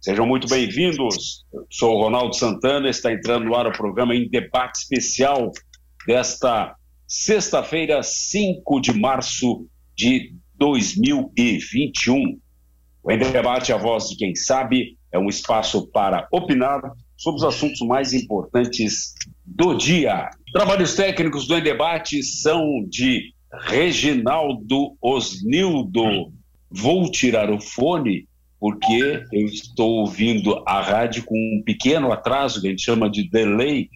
[0.00, 1.44] Sejam muito bem-vindos.
[1.68, 5.50] Sou o Ronaldo Santana, está entrando no ar o programa em debate especial
[6.06, 9.66] desta sexta-feira, 5 de março
[9.96, 12.38] de 2021.
[13.02, 16.80] O Em Debate, a voz de quem sabe, é um espaço para opinar
[17.16, 20.30] sobre os assuntos mais importantes do dia.
[20.52, 26.32] Trabalhos técnicos do Em Debate são de Reginaldo Osnildo.
[26.70, 28.27] Vou tirar o fone
[28.60, 33.28] porque eu estou ouvindo a rádio com um pequeno atraso, que a gente chama de
[33.28, 33.88] delay,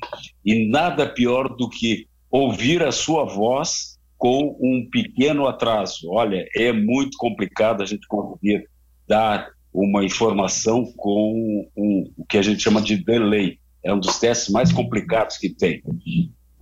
[0.44, 6.08] e nada pior do que ouvir a sua voz com um pequeno atraso.
[6.10, 8.68] Olha, é muito complicado a gente conseguir
[9.06, 13.58] dar uma informação com um, o que a gente chama de delay.
[13.84, 15.82] É um dos testes mais complicados que tem.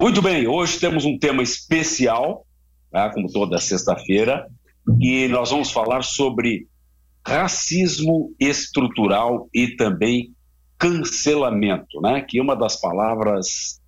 [0.00, 2.46] Muito bem, hoje temos um tema especial,
[2.90, 4.46] tá, como toda sexta-feira,
[4.98, 6.66] e nós vamos falar sobre
[7.30, 10.34] racismo estrutural e também
[10.76, 12.22] cancelamento, né?
[12.22, 13.80] que é uma das palavras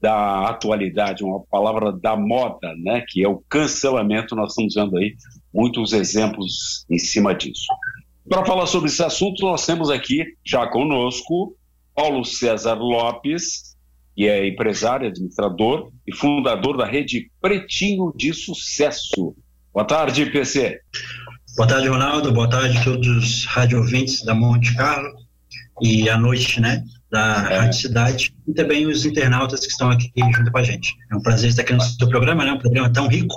[0.00, 3.02] da atualidade, uma palavra da moda, né?
[3.08, 4.36] que é o cancelamento.
[4.36, 5.16] Nós estamos vendo aí
[5.52, 7.66] muitos exemplos em cima disso.
[8.28, 11.56] Para falar sobre esse assunto, nós temos aqui já conosco
[11.92, 13.76] Paulo César Lopes,
[14.14, 19.34] que é empresário, administrador e fundador da rede Pretinho de Sucesso.
[19.72, 20.80] Boa tarde, PC.
[21.56, 22.32] Boa tarde, Ronaldo.
[22.32, 25.10] Boa tarde a todos os rádio ouvintes da Monte Carlo
[25.80, 27.58] e à noite, né, da é.
[27.60, 30.94] Rádio Cidade e também os internautas que estão aqui junto com a gente.
[31.10, 33.34] É um prazer estar aqui no seu programa, né, um programa tão rico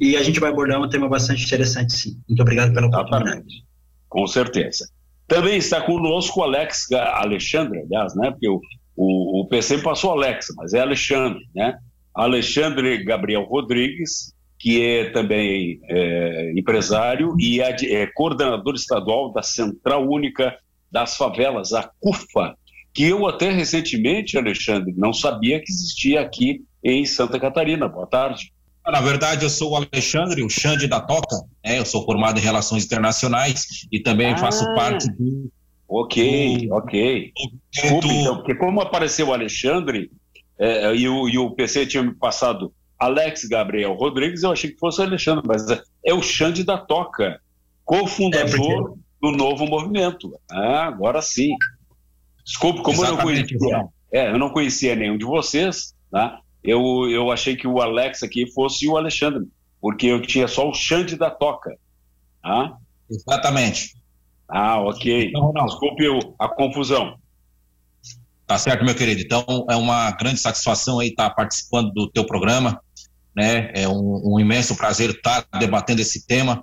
[0.00, 2.22] e a gente vai abordar um tema bastante interessante, sim.
[2.28, 3.64] Muito obrigado pela oportunidade.
[4.08, 4.88] Com certeza.
[5.26, 8.60] Também está conosco o Alex Alexandre, aliás, né, porque o,
[8.96, 11.76] o, o PC passou Alex, mas é Alexandre, né?
[12.14, 20.56] Alexandre Gabriel Rodrigues, que é também é, empresário e é, coordenador estadual da Central Única
[20.90, 22.56] das Favelas, a CUFA,
[22.92, 27.86] que eu até recentemente, Alexandre, não sabia que existia aqui em Santa Catarina.
[27.88, 28.52] Boa tarde.
[28.84, 31.78] Na verdade, eu sou o Alexandre, o Xande da Toca, né?
[31.78, 35.50] eu sou formado em Relações Internacionais e também ah, faço parte do...
[35.86, 37.32] Ok, do, ok.
[37.70, 40.10] Desculpe, então, porque como apareceu o Alexandre
[40.58, 44.78] é, e, o, e o PC tinha me passado Alex Gabriel Rodrigues, eu achei que
[44.78, 45.66] fosse o Alexandre, mas
[46.04, 47.40] é o Xande da Toca,
[47.84, 50.32] cofundador é do novo movimento.
[50.50, 51.54] Ah, agora sim.
[52.44, 56.38] Desculpe, como Exatamente, eu não conhecia, é, eu não conhecia nenhum de vocês, né?
[56.62, 59.46] eu, eu achei que o Alex aqui fosse o Alexandre,
[59.80, 61.76] porque eu tinha só o Xande da Toca.
[62.42, 62.76] Ah?
[63.10, 63.96] Exatamente.
[64.48, 65.28] Ah, ok.
[65.28, 66.04] Então, Desculpe
[66.38, 67.16] a confusão.
[68.46, 69.20] Tá certo, meu querido.
[69.20, 72.80] Então, é uma grande satisfação aí estar participando do teu programa
[73.34, 73.70] né?
[73.74, 76.62] É um, um imenso prazer estar debatendo esse tema,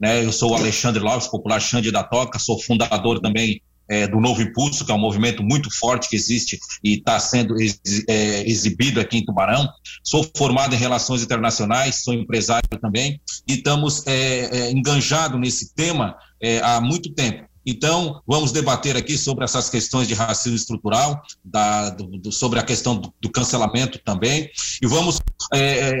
[0.00, 0.24] né?
[0.24, 4.40] Eu sou o Alexandre Lopes, popular Xande da Toca, sou fundador também é, do Novo
[4.40, 9.00] Impulso, que é um movimento muito forte que existe e está sendo ex, é, exibido
[9.00, 9.68] aqui em Tubarão.
[10.02, 16.60] Sou formado em Relações Internacionais, sou empresário também e estamos é, é nesse tema é,
[16.60, 17.51] há muito tempo.
[17.64, 22.62] Então, vamos debater aqui sobre essas questões de racismo estrutural, da, do, do, sobre a
[22.62, 24.50] questão do, do, cancelamento também,
[24.82, 25.20] e vamos,
[25.54, 25.98] é, é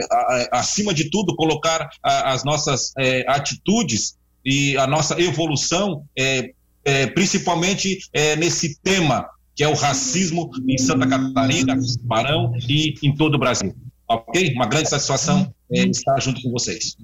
[0.50, 6.52] acima de tudo, colocar a, as nossas é, atitudes e a nossa evolução, é,
[6.84, 13.14] é principalmente é, nesse tema que é o racismo em Santa Catarina, Barão e em
[13.14, 13.74] todo o Brasil.
[14.08, 14.52] Ok?
[14.54, 16.96] Uma grande satisfação estar junto com vocês.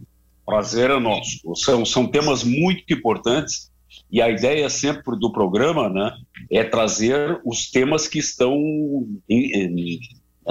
[0.45, 1.55] Prazer é nosso.
[1.57, 3.71] São, são temas muito importantes
[4.11, 6.13] e a ideia sempre do programa né,
[6.51, 8.55] é trazer os temas que estão
[9.29, 10.01] em, em,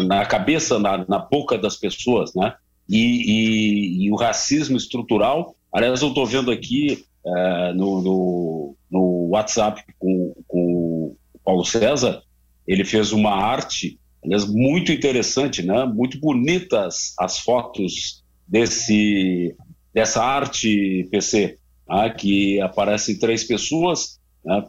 [0.05, 2.33] na cabeça, na, na, boca das pessoas.
[2.35, 2.53] Né?
[2.87, 9.29] E, e, e o racismo estrutural, aliás, eu estou vendo aqui uh, no, no, no,
[9.29, 12.21] WhatsApp com, com o Paulo César,
[12.67, 15.83] ele fez uma arte, aliás, muito interessante, né?
[15.85, 19.55] muito bonitas as fotos desse,
[19.93, 21.57] dessa arte PC
[21.89, 24.63] né, que aparecem três pessoas, né,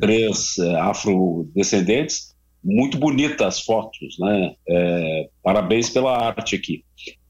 [0.00, 4.54] três é, afrodescendentes, muito bonitas as fotos, né?
[4.68, 6.84] É, parabéns pela arte aqui.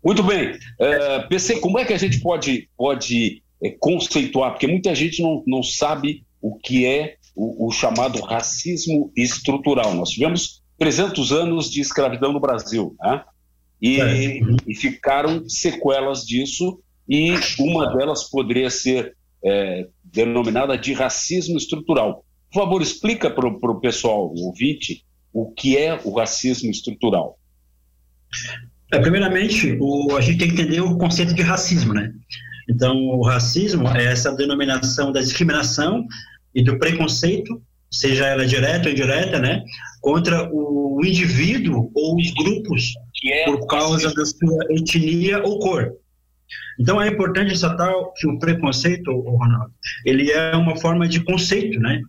[0.04, 4.52] Muito bem, é, PC, como é que a gente pode, pode é, conceituar?
[4.52, 9.94] Porque muita gente não, não sabe o que é o, o chamado racismo estrutural.
[9.94, 13.24] Nós tivemos 300 anos de escravidão no Brasil, né?
[13.80, 14.40] E, é.
[14.68, 22.24] e, ficaram sequelas disso e uma delas poderia ser é, denominada de racismo estrutural.
[22.52, 27.38] Por favor, explica para o pessoal, o ouvinte, o que é o racismo estrutural.
[28.92, 32.12] É, primeiramente, o, a gente tem que entender o conceito de racismo, né?
[32.68, 36.06] Então, o racismo é essa denominação da discriminação
[36.54, 37.60] e do preconceito,
[37.90, 39.62] seja ela direta ou indireta, né,
[40.00, 42.92] contra o indivíduo ou os grupos
[43.24, 45.92] é por causa da sua etnia ou cor.
[46.78, 49.72] Então é importante ressaltar que o preconceito, Ronaldo,
[50.04, 52.00] ele é uma forma de conceito, né?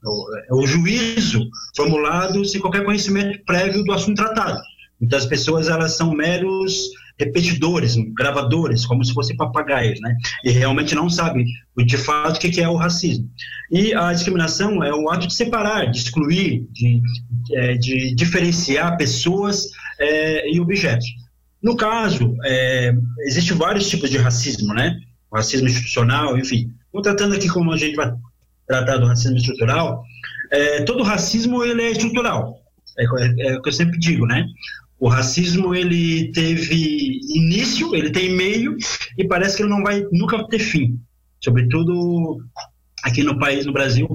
[0.49, 4.59] É o juízo formulado sem qualquer conhecimento prévio do assunto tratado.
[5.01, 10.15] Então as pessoas elas são meros repetidores, gravadores, como se fossem papagaios, né?
[10.43, 11.45] E realmente não sabem
[11.85, 13.29] de fato o que é o racismo.
[13.71, 17.01] E a discriminação é o ato de separar, de excluir, de,
[17.53, 19.67] é, de diferenciar pessoas
[19.99, 21.05] é, e objetos.
[21.63, 24.99] No caso, é, existem vários tipos de racismo, né?
[25.31, 26.69] O racismo institucional, enfim.
[26.91, 28.13] Vou tratando aqui como a gente vai
[28.67, 30.03] tratar do racismo estrutural.
[30.51, 32.59] É, todo racismo ele é estrutural.
[32.99, 34.45] É, é, é, o que eu sempre digo, né?
[34.99, 38.77] O racismo ele teve início, ele tem meio
[39.17, 40.99] e parece que ele não vai nunca ter fim.
[41.41, 42.41] Sobretudo
[43.03, 44.07] aqui no país, no Brasil,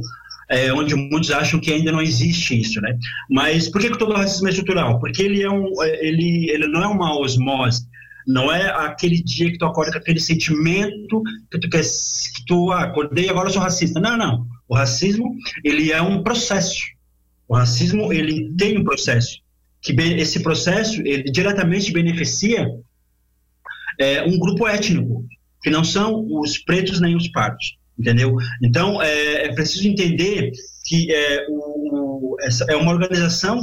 [0.51, 2.97] é, onde muitos acham que ainda não existe isso, né?
[3.31, 4.99] Mas por que, que todo racismo é estrutural?
[4.99, 7.87] Porque ele é um, ele, ele não é uma osmose.
[8.27, 12.71] Não é aquele dia que tu acorda com aquele sentimento que tu quer, que tu
[12.73, 14.01] ah, acordei agora eu sou racista.
[14.01, 14.47] Não, não.
[14.69, 15.35] O racismo
[15.65, 16.83] ele é um processo.
[17.49, 19.41] O racismo ele tem um processo
[19.81, 22.69] que esse processo ele diretamente beneficia
[23.99, 25.25] é, um grupo étnico,
[25.63, 28.37] que não são os pretos nem os pardos, entendeu?
[28.63, 30.53] Então, é, é preciso entender
[30.85, 33.61] que é, o, essa é uma organização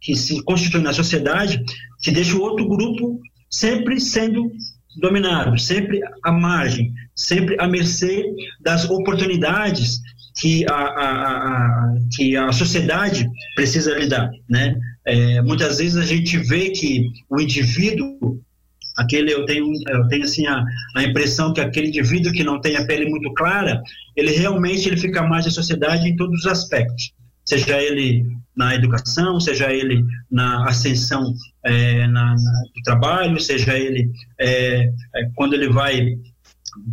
[0.00, 1.62] que se constitui na sociedade
[2.02, 3.20] que deixa o outro grupo
[3.50, 4.50] sempre sendo
[4.96, 8.24] dominado, sempre à margem, sempre à mercê
[8.60, 10.00] das oportunidades
[10.40, 11.10] que a, a,
[11.46, 14.74] a, que a sociedade precisa lidar, né?
[15.04, 18.40] É, muitas vezes a gente vê que o indivíduo,
[19.00, 20.62] aquele eu tenho, eu tenho assim a,
[20.96, 23.82] a impressão que aquele indivíduo que não tem a pele muito clara,
[24.16, 27.12] ele realmente ele fica mais da sociedade em todos os aspectos,
[27.44, 28.24] seja ele
[28.56, 31.32] na educação, seja ele na ascensão
[31.64, 36.16] é, na, na, do trabalho, seja ele é, é quando ele vai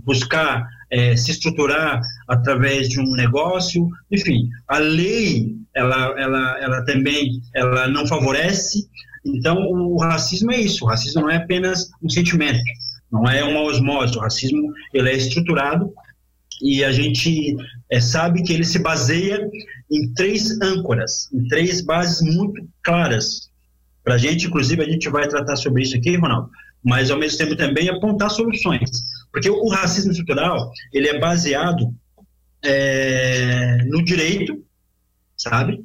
[0.06, 7.40] buscar é, se estruturar através de um negócio, enfim, a lei ela, ela, ela também
[7.56, 8.88] ela não favorece.
[9.28, 10.86] Então, o racismo é isso.
[10.86, 12.60] O racismo não é apenas um sentimento,
[13.12, 14.18] não é uma osmose.
[14.18, 15.94] O racismo ele é estruturado
[16.62, 17.56] e a gente
[17.90, 19.50] é, sabe que ele se baseia
[19.92, 23.50] em três âncoras, em três bases muito claras.
[24.04, 26.50] Para a gente, inclusive, a gente vai tratar sobre isso aqui, Ronaldo,
[26.84, 28.90] mas ao mesmo tempo também apontar soluções.
[29.32, 31.94] Porque o racismo estrutural, ele é baseado
[32.64, 34.64] é, no direito,
[35.36, 35.82] sabe?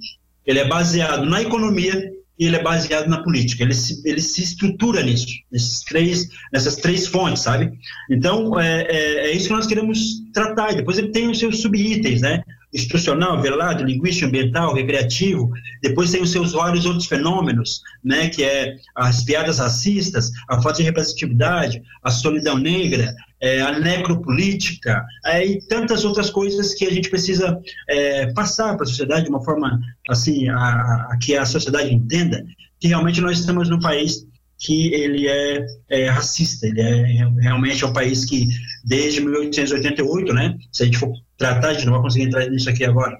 [0.47, 2.13] Ele é baseado na economia
[2.43, 3.63] e ele é baseado na política.
[3.63, 7.73] Ele se, ele se estrutura nisso, nesses três, nessas três fontes, sabe?
[8.11, 10.73] Então, é, é, é isso que nós queremos tratar.
[10.73, 12.43] E depois ele tem os seus subitens, né?
[12.75, 15.51] institucional, velado, linguístico, ambiental, recreativo.
[15.83, 20.79] Depois tem os seus vários outros fenômenos, né, que é as piadas racistas, a falta
[20.79, 26.91] de representatividade, a solidão negra, é, a necropolítica é, e tantas outras coisas que a
[26.91, 27.59] gente precisa
[27.89, 32.45] é, passar para a sociedade de uma forma assim a, a, que a sociedade entenda
[32.81, 34.25] que realmente nós estamos num país
[34.59, 37.03] que ele é, é, racista, ele é
[37.41, 38.47] realmente é um país que
[38.85, 42.71] desde 1888, né, se a gente for tratar, a gente não vai conseguir entrar nisso
[42.71, 43.19] aqui agora,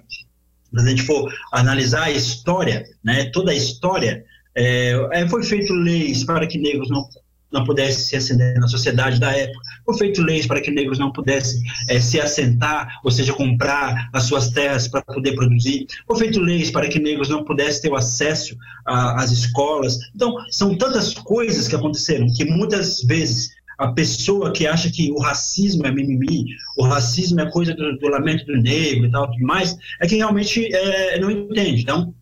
[0.71, 4.23] mas a gente for analisar a história, né, toda a história,
[4.55, 7.05] é, é foi feito leis para que negros não
[7.53, 9.59] não pudessem se ascender na sociedade da época.
[9.85, 14.23] Foi feito leis para que negros não pudessem é, se assentar, ou seja, comprar as
[14.23, 15.85] suas terras para poder produzir.
[16.07, 19.97] Foi feito leis para que negros não pudessem ter o acesso às escolas.
[20.15, 25.19] Então, são tantas coisas que aconteceram que muitas vezes a pessoa que acha que o
[25.19, 26.45] racismo é mimimi,
[26.77, 30.15] o racismo é coisa do, do lamento do negro e tal, tudo mais, é que
[30.15, 31.81] realmente é, não entende.
[31.81, 32.13] Então,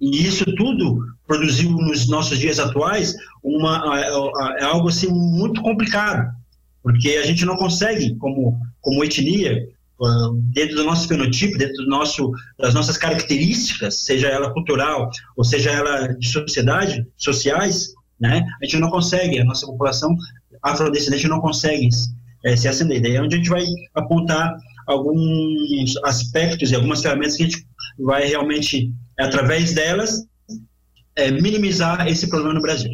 [0.00, 3.82] e isso tudo produziu nos nossos dias atuais uma,
[4.58, 6.30] é algo assim muito complicado,
[6.82, 9.66] porque a gente não consegue, como, como etnia,
[10.52, 15.70] dentro do nosso fenotipo, dentro do nosso, das nossas características, seja ela cultural ou seja
[15.70, 20.16] ela de sociedade, sociais, né, a gente não consegue, a nossa população
[20.62, 21.88] afrodescendente não consegue
[22.44, 23.00] é, se acender.
[23.02, 23.64] Daí é onde a gente vai
[23.94, 27.66] apontar alguns aspectos e algumas ferramentas que a gente
[27.98, 30.26] vai realmente através delas,
[31.16, 32.92] é, minimizar esse problema no Brasil.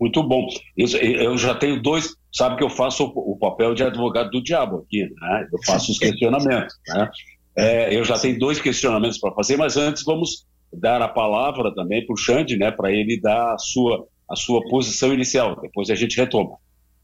[0.00, 0.48] Muito bom.
[0.76, 4.42] Eu, eu, já tenho dois, sabe que eu faço o, o papel de advogado do
[4.42, 5.46] diabo aqui, né?
[5.52, 7.10] Eu faço os questionamentos, né?
[7.56, 12.06] É, eu já tenho dois questionamentos para fazer, mas antes vamos dar a palavra também
[12.06, 12.70] para o Xande, né?
[12.70, 15.60] Para ele dar a sua, a sua posição inicial.
[15.60, 16.56] Depois a gente retoma.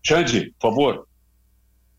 [0.03, 1.07] Xande, por favor.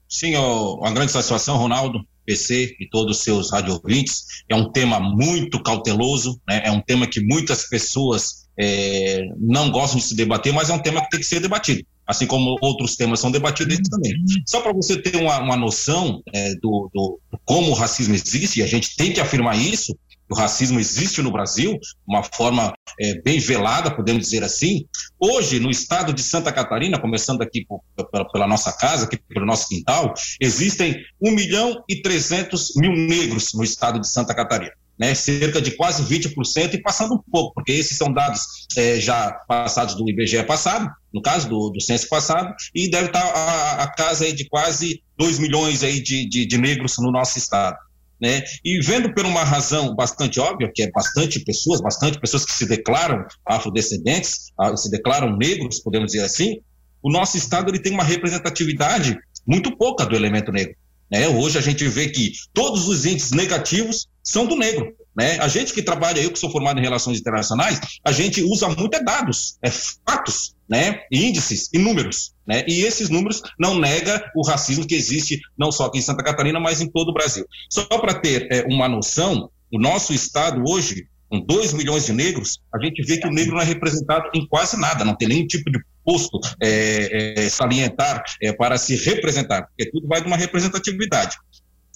[0.10, 4.44] Sim, uma grande satisfação, Ronaldo, PC e todos os seus radiovintes.
[4.50, 6.62] É um tema muito cauteloso, né?
[6.66, 10.80] é um tema que muitas pessoas é, não gostam de se debater, mas é um
[10.80, 14.14] tema que tem que ser debatido, assim como outros temas são debatidos também.
[14.46, 18.64] Só para você ter uma, uma noção é, do, do, como o racismo existe, e
[18.64, 19.96] a gente tem que afirmar isso,
[20.30, 24.86] o racismo existe no Brasil, uma forma é, bem velada, podemos dizer assim.
[25.20, 27.82] Hoje, no estado de Santa Catarina, começando aqui por,
[28.12, 33.54] pela, pela, nossa casa, aqui pelo nosso quintal, existem 1 milhão e 300 mil negros
[33.54, 34.74] no estado de Santa Catarina.
[35.00, 38.42] Né, cerca de quase 20% e passando um pouco, porque esses são dados
[38.76, 43.22] é, já passados do IBGE passado, no caso do, do censo passado, e deve estar
[43.22, 47.78] a, a casa de quase 2 milhões aí de, de, de negros no nosso estado.
[48.20, 48.44] Né?
[48.66, 52.66] E vendo por uma razão bastante óbvia, que é bastante pessoas, bastante pessoas que se
[52.66, 56.60] declaram afrodescendentes, ah, se declaram negros, podemos dizer assim,
[57.02, 60.76] o nosso estado ele tem uma representatividade muito pouca do elemento negro.
[61.12, 61.28] Né?
[61.28, 64.94] Hoje a gente vê que todos os índices negativos são do negro.
[65.16, 65.40] Né?
[65.40, 68.96] A gente que trabalha, eu que sou formado em relações internacionais, a gente usa muito
[68.96, 71.02] é dados, é fatos, né?
[71.12, 72.34] índices e números.
[72.46, 72.64] Né?
[72.68, 76.60] E esses números não nega o racismo que existe não só aqui em Santa Catarina,
[76.60, 77.46] mas em todo o Brasil.
[77.70, 82.60] Só para ter é, uma noção, o nosso estado hoje, com 2 milhões de negros,
[82.74, 85.48] a gente vê que o negro não é representado em quase nada, não tem nenhum
[85.48, 90.38] tipo de posto é, é, salientar é, para se representar, porque tudo vai de uma
[90.38, 91.36] representatividade.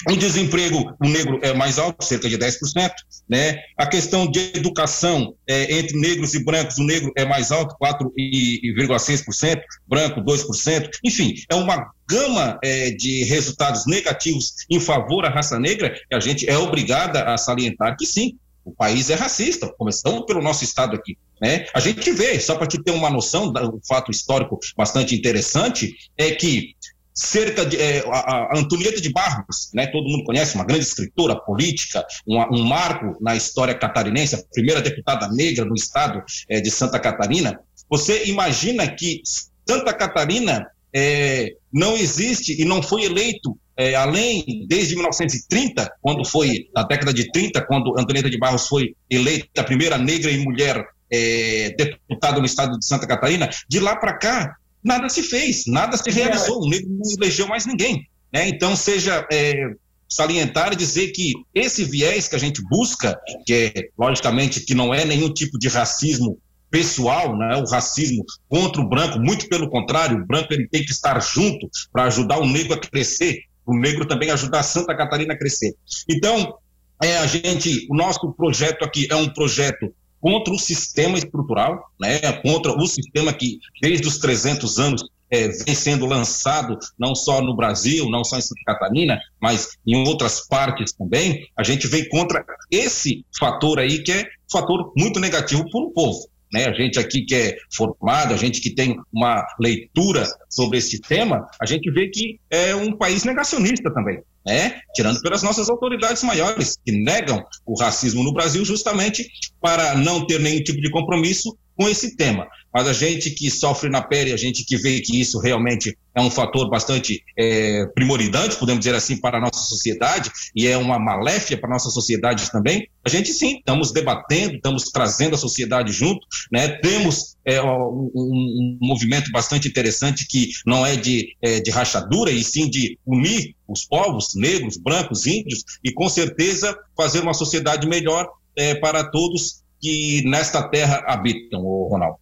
[0.10, 2.92] O desemprego, o negro é mais alto, cerca de 10%,
[3.30, 3.60] né?
[3.78, 9.62] A questão de educação é, entre negros e brancos, o negro é mais alto, 4,6%,
[9.88, 15.92] branco 2%, enfim, é uma gama é, de resultados negativos em favor da raça negra
[15.92, 20.42] que a gente é obrigada a salientar que sim, o país é racista, começando pelo
[20.42, 21.18] nosso estado aqui.
[21.42, 21.66] Né?
[21.74, 26.32] A gente vê, só para te ter uma noção, um fato histórico bastante interessante, é
[26.32, 26.76] que
[27.22, 31.36] cerca de é, a, a, Antonieta de Barros, né, todo mundo conhece, uma grande escritora
[31.36, 36.72] política, um, um marco na história catarinense, a primeira deputada negra no estado é, de
[36.72, 37.60] Santa Catarina.
[37.90, 39.22] Você imagina que
[39.68, 46.70] Santa Catarina é, não existe e não foi eleito é, além desde 1930, quando foi
[46.76, 50.86] na década de 30, quando Antonieta de Barros foi eleita a primeira negra e mulher
[51.12, 55.98] é, deputada no estado de Santa Catarina, de lá para cá nada se fez, nada
[55.98, 58.08] se realizou, o negro não elegeu mais ninguém.
[58.34, 58.48] Né?
[58.48, 59.74] Então, seja é,
[60.08, 64.94] salientar e dizer que esse viés que a gente busca, que é, logicamente, que não
[64.94, 66.38] é nenhum tipo de racismo
[66.70, 70.92] pessoal, né, o racismo contra o branco, muito pelo contrário, o branco ele tem que
[70.92, 75.38] estar junto para ajudar o negro a crescer, o negro também ajudar Santa Catarina a
[75.38, 75.76] crescer.
[76.10, 76.56] Então,
[77.04, 82.20] é, a gente, o nosso projeto aqui é um projeto contra o sistema estrutural, né,
[82.44, 87.56] contra o sistema que, desde os 300 anos, é, vem sendo lançado não só no
[87.56, 92.46] Brasil, não só em Santa Catarina, mas em outras partes também, a gente vem contra
[92.70, 96.31] esse fator aí que é um fator muito negativo para o povo.
[96.52, 96.66] Né?
[96.66, 101.48] A gente aqui que é formado, a gente que tem uma leitura sobre esse tema,
[101.60, 104.82] a gente vê que é um país negacionista também né?
[104.94, 109.30] tirando pelas nossas autoridades maiores, que negam o racismo no Brasil justamente
[109.60, 112.48] para não ter nenhum tipo de compromisso com esse tema.
[112.72, 116.22] Mas a gente que sofre na pele, a gente que vê que isso realmente é
[116.22, 121.00] um fator bastante é, primoridante, podemos dizer assim, para a nossa sociedade, e é uma
[121.00, 125.92] maléfia para a nossa sociedade também, a gente sim, estamos debatendo, estamos trazendo a sociedade
[125.92, 126.70] junto, né?
[126.70, 132.44] temos é, um, um, movimento bastante interessante que não é de, é, de rachadura, e
[132.44, 138.30] sim de unir os povos negros, brancos, índios, e com certeza fazer uma sociedade melhor
[138.56, 142.18] é, para todos que nesta terra habitam, Ronaldo.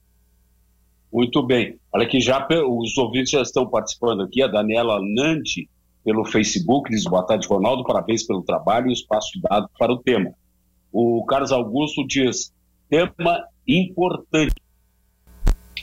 [1.12, 1.78] Muito bem.
[1.92, 5.68] Olha que já os ouvintes já estão participando aqui, a Daniela Nante
[6.04, 9.98] pelo Facebook, diz boa tarde, Ronaldo, parabéns pelo trabalho e o espaço dado para o
[9.98, 10.32] tema.
[10.92, 12.54] O Carlos Augusto diz,
[12.90, 14.56] tema importante.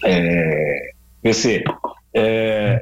[0.04, 0.90] É,
[1.22, 1.64] PC,
[2.14, 2.80] é,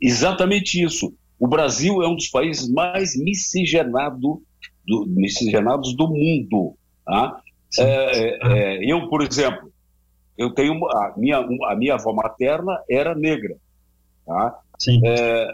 [0.00, 1.12] exatamente isso.
[1.38, 4.42] O Brasil é um dos países mais miscigenado
[4.86, 6.76] do, miscigenados do mundo.
[7.04, 7.40] Tá?
[7.78, 9.72] É, é, é, eu, por exemplo,
[10.36, 13.56] eu tenho a minha, a minha avó materna era negra.
[14.24, 14.60] Tá?
[14.78, 15.00] Sim.
[15.04, 15.48] É,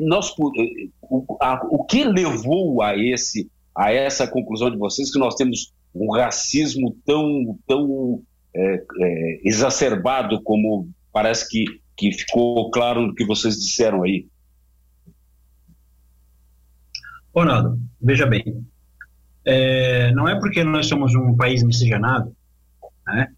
[0.00, 5.34] nós, o, a, o que levou a, esse, a essa conclusão de vocês que nós
[5.34, 8.22] temos um racismo tão, tão
[8.54, 11.64] é, é, exacerbado como parece que,
[11.96, 14.26] que ficou claro no que vocês disseram aí?
[17.34, 18.64] Ronaldo, veja bem,
[19.46, 22.34] é, não é porque nós somos um país miscigenado
[23.06, 23.28] né,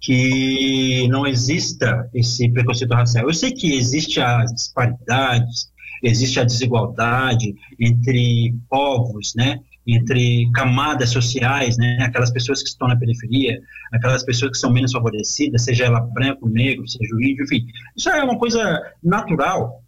[0.00, 3.28] que não exista esse preconceito racial.
[3.28, 5.70] Eu sei que existe as disparidades,
[6.02, 9.60] existe a desigualdade entre povos, né?
[9.86, 11.98] entre camadas sociais, né?
[12.02, 13.60] aquelas pessoas que estão na periferia,
[13.92, 17.66] aquelas pessoas que são menos favorecidas, seja ela branco, negro, seja índio, enfim.
[17.96, 19.81] Isso é uma coisa natural,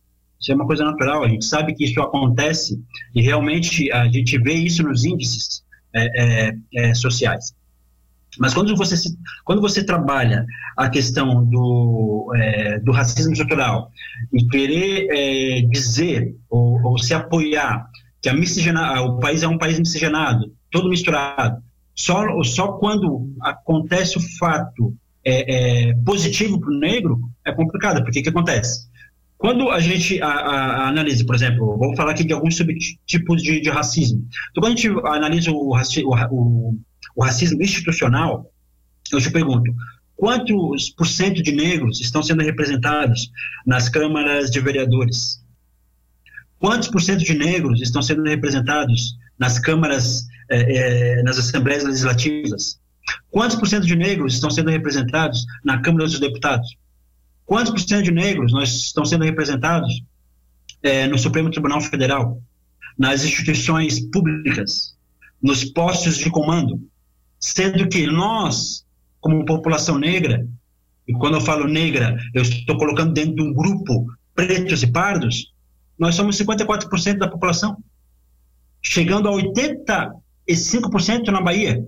[0.44, 2.78] isso é uma coisa natural, a gente sabe que isso acontece
[3.14, 7.54] e realmente a gente vê isso nos índices é, é, é, sociais.
[8.38, 8.94] Mas quando você,
[9.42, 10.44] quando você trabalha
[10.76, 13.90] a questão do, é, do racismo estrutural
[14.34, 17.88] e querer é, dizer ou, ou, se apoiar
[18.20, 18.34] que a
[19.02, 21.62] o país é um país miscigenado, todo misturado,
[21.94, 24.94] só, só quando acontece o fato
[25.26, 28.92] é positivo para o negro, é complicado, porque o que acontece?
[29.44, 33.60] Quando a gente a, a, analisa, por exemplo, vamos falar aqui de alguns subtipos de,
[33.60, 34.26] de racismo.
[34.50, 35.76] Então, quando a gente analisa o,
[36.30, 36.78] o,
[37.14, 38.50] o racismo institucional,
[39.12, 39.70] eu te pergunto,
[40.16, 43.30] quantos por cento de negros estão sendo representados
[43.66, 45.44] nas câmaras de vereadores?
[46.58, 52.80] Quantos por cento de negros estão sendo representados nas câmaras, eh, eh, nas assembleias legislativas?
[53.30, 56.78] Quantos por cento de negros estão sendo representados na Câmara dos Deputados?
[57.46, 60.02] Quantos por cento de negros nós estão sendo representados
[60.82, 62.40] eh, no Supremo Tribunal Federal,
[62.98, 64.96] nas instituições públicas,
[65.42, 66.80] nos postos de comando?
[67.38, 68.86] Sendo que nós,
[69.20, 70.46] como população negra,
[71.06, 75.52] e quando eu falo negra, eu estou colocando dentro de um grupo pretos e pardos,
[75.98, 77.76] nós somos 54% da população,
[78.82, 81.86] chegando a 85% na Bahia.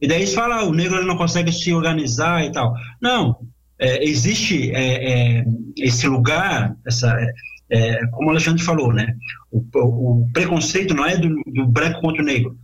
[0.00, 2.74] E daí eles falam, ah, o negro não consegue se organizar e tal.
[3.00, 3.40] Não,
[3.78, 5.44] é, existe é, é,
[5.78, 7.32] esse lugar, essa, é,
[7.70, 9.14] é, como o Alexandre falou, né?
[9.50, 12.56] O, o, preconceito não é do, do, branco contra o negro,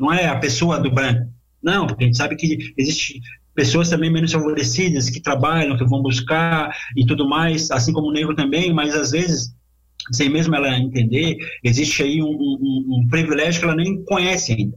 [0.00, 1.30] não é a pessoa do branco.
[1.62, 3.20] Não, porque a gente sabe que existe
[3.54, 8.12] pessoas também menos favorecidas que trabalham, que vão buscar e tudo mais, assim como o
[8.12, 9.54] negro também, mas às vezes
[10.12, 14.76] sem mesmo ela entender, existe aí um, um, um privilégio que ela nem conhece ainda.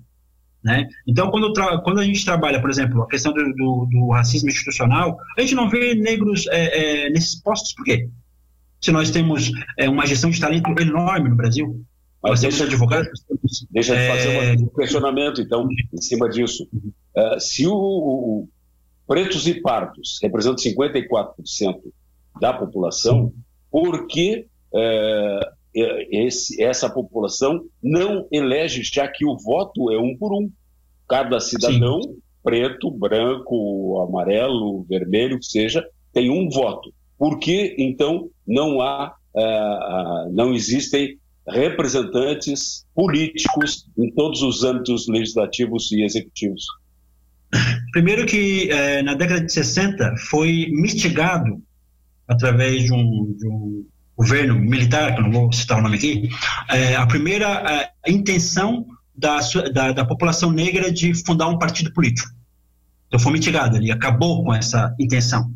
[0.64, 0.88] Né?
[1.08, 5.18] Então, quando, quando a gente trabalha, por exemplo, a questão do, do, do racismo institucional,
[5.38, 8.10] a gente não vê negros é, é, nesses postos, por quê?
[8.82, 11.82] Se nós temos é, uma gestão de talento enorme no Brasil,
[12.22, 13.24] mas deixa, advogados,
[13.72, 16.68] deixa de fazer é, um questionamento, então, em cima disso.
[17.16, 18.50] Uh, se o, o,
[19.08, 21.34] pretos e pardos representam 54%
[22.42, 23.34] da população,
[23.72, 30.34] por que uh, esse, essa população não elege, já que o voto é um por
[30.34, 30.50] um?
[31.08, 32.18] Cada cidadão, Sim.
[32.44, 36.94] preto, branco, amarelo, vermelho, que seja, tem um voto.
[37.18, 45.92] Por que, então, não há, uh, não existem representantes políticos em todos os âmbitos legislativos
[45.92, 46.64] e executivos?
[47.92, 51.60] Primeiro que eh, na década de 60 foi mistigado
[52.28, 53.86] através de um, de um,
[54.20, 56.30] governo militar, que não vou citar o nome aqui,
[56.70, 57.48] eh, a primeira
[58.06, 59.40] eh, intenção da,
[59.74, 62.30] da, da, população negra de fundar um partido político.
[63.08, 65.50] Então foi mitigado, ele acabou com essa intenção.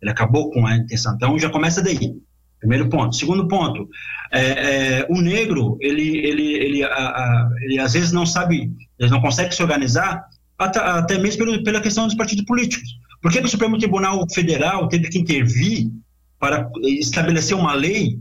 [0.00, 1.14] Ele acabou com a intenção.
[1.16, 2.14] Então já começa daí.
[2.60, 3.16] Primeiro ponto.
[3.16, 3.88] Segundo ponto,
[4.32, 9.10] é, é, o negro, ele, ele, ele, a, a, ele às vezes não sabe, ele
[9.10, 10.24] não consegue se organizar,
[10.56, 12.88] até, até mesmo pelo, pela questão dos partidos políticos.
[13.20, 15.90] Por que, que o Supremo Tribunal Federal teve que intervir
[16.44, 18.20] para estabelecer uma lei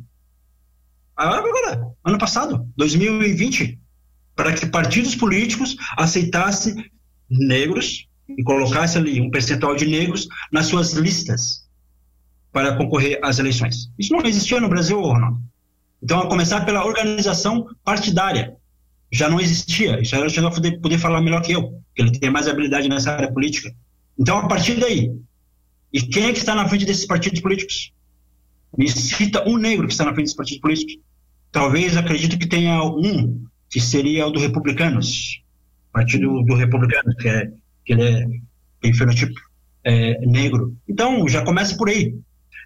[1.13, 3.77] agora, ano passado, 2020,
[4.33, 6.89] para que partidos políticos aceitassem
[7.29, 11.67] negros e colocassem ali um percentual de negros nas suas listas
[12.49, 13.91] para concorrer às eleições.
[13.99, 15.41] Isso não existia no Brasil, Ronaldo.
[16.01, 18.55] Então, a começar pela organização partidária.
[19.12, 19.99] Já não existia.
[19.99, 23.12] Isso aí o poder, poder falar melhor que eu, que ele tem mais habilidade nessa
[23.12, 23.69] área política.
[24.17, 25.12] Então, a partir daí,
[25.91, 27.91] e quem é que está na frente desses partidos políticos?
[28.77, 30.95] Me cita um negro que está na frente desses partidos políticos.
[31.51, 35.41] Talvez, acredito que tenha um, que seria o do Republicanos,
[35.91, 37.51] Partido do Republicano, que, é,
[37.86, 38.25] que ele é,
[38.81, 39.39] tem fenotipo
[39.83, 40.75] é, negro.
[40.89, 42.17] Então, já começa por aí.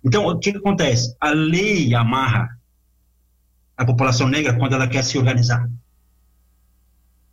[0.05, 1.13] Então, o que, que acontece?
[1.19, 2.47] A lei amarra
[3.75, 5.69] a população negra quando ela quer se organizar.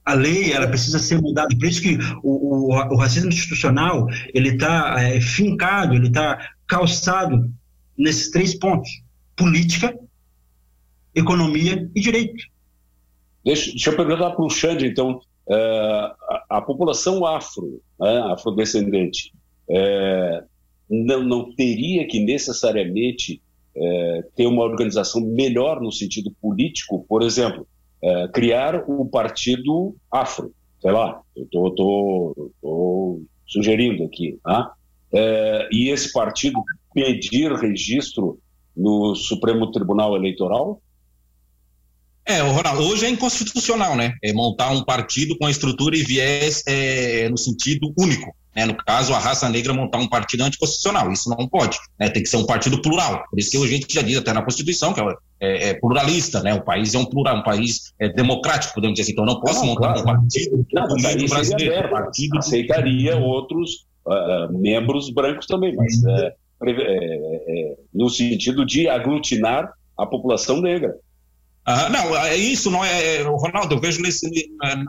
[0.05, 1.57] A lei ela precisa ser mudada.
[1.57, 7.51] Por isso que o, o, o racismo institucional ele está é, fincado, ele está calçado
[7.97, 8.91] nesses três pontos:
[9.37, 9.99] política,
[11.15, 12.45] economia e direito.
[13.45, 19.33] Deixa, deixa eu perguntar para o Xande, então, é, a, a, população afro, né, afrodescendente,
[19.69, 20.45] é,
[20.89, 23.43] não, não teria que necessariamente
[23.77, 27.67] é, ter uma organização melhor no sentido político, por exemplo,
[28.03, 34.73] é, criar um partido afro, sei lá, eu tô, tô, tô sugerindo aqui, tá?
[35.15, 36.63] é, e esse partido
[36.95, 38.39] pedir registro
[38.77, 40.81] no Supremo Tribunal Eleitoral?
[42.27, 44.15] É, Ronaldo, hoje é inconstitucional, né?
[44.23, 48.35] É montar um partido com estrutura e viés é, no sentido único.
[48.57, 48.65] Né?
[48.65, 51.13] No caso, a raça negra montar um partido anticonstitucional.
[51.13, 51.77] Isso não pode.
[51.99, 52.09] Né?
[52.09, 53.25] Tem que ser um partido plural.
[53.29, 55.05] Por isso que a gente já diz até na Constituição que é,
[55.41, 56.55] é, é pluralista, né?
[56.55, 59.13] O país é um plural, um país é, democrático, podemos dizer assim.
[59.13, 60.01] Então, não posso não, montar claro.
[60.01, 61.91] um partido não, do meio brasileiro.
[61.91, 66.33] Partido aceitaria outros uh, membros brancos também, mas uh,
[67.93, 70.99] no sentido de aglutinar a população negra.
[71.67, 74.29] Ah, não, é isso não é, Ronaldo, eu vejo nesse,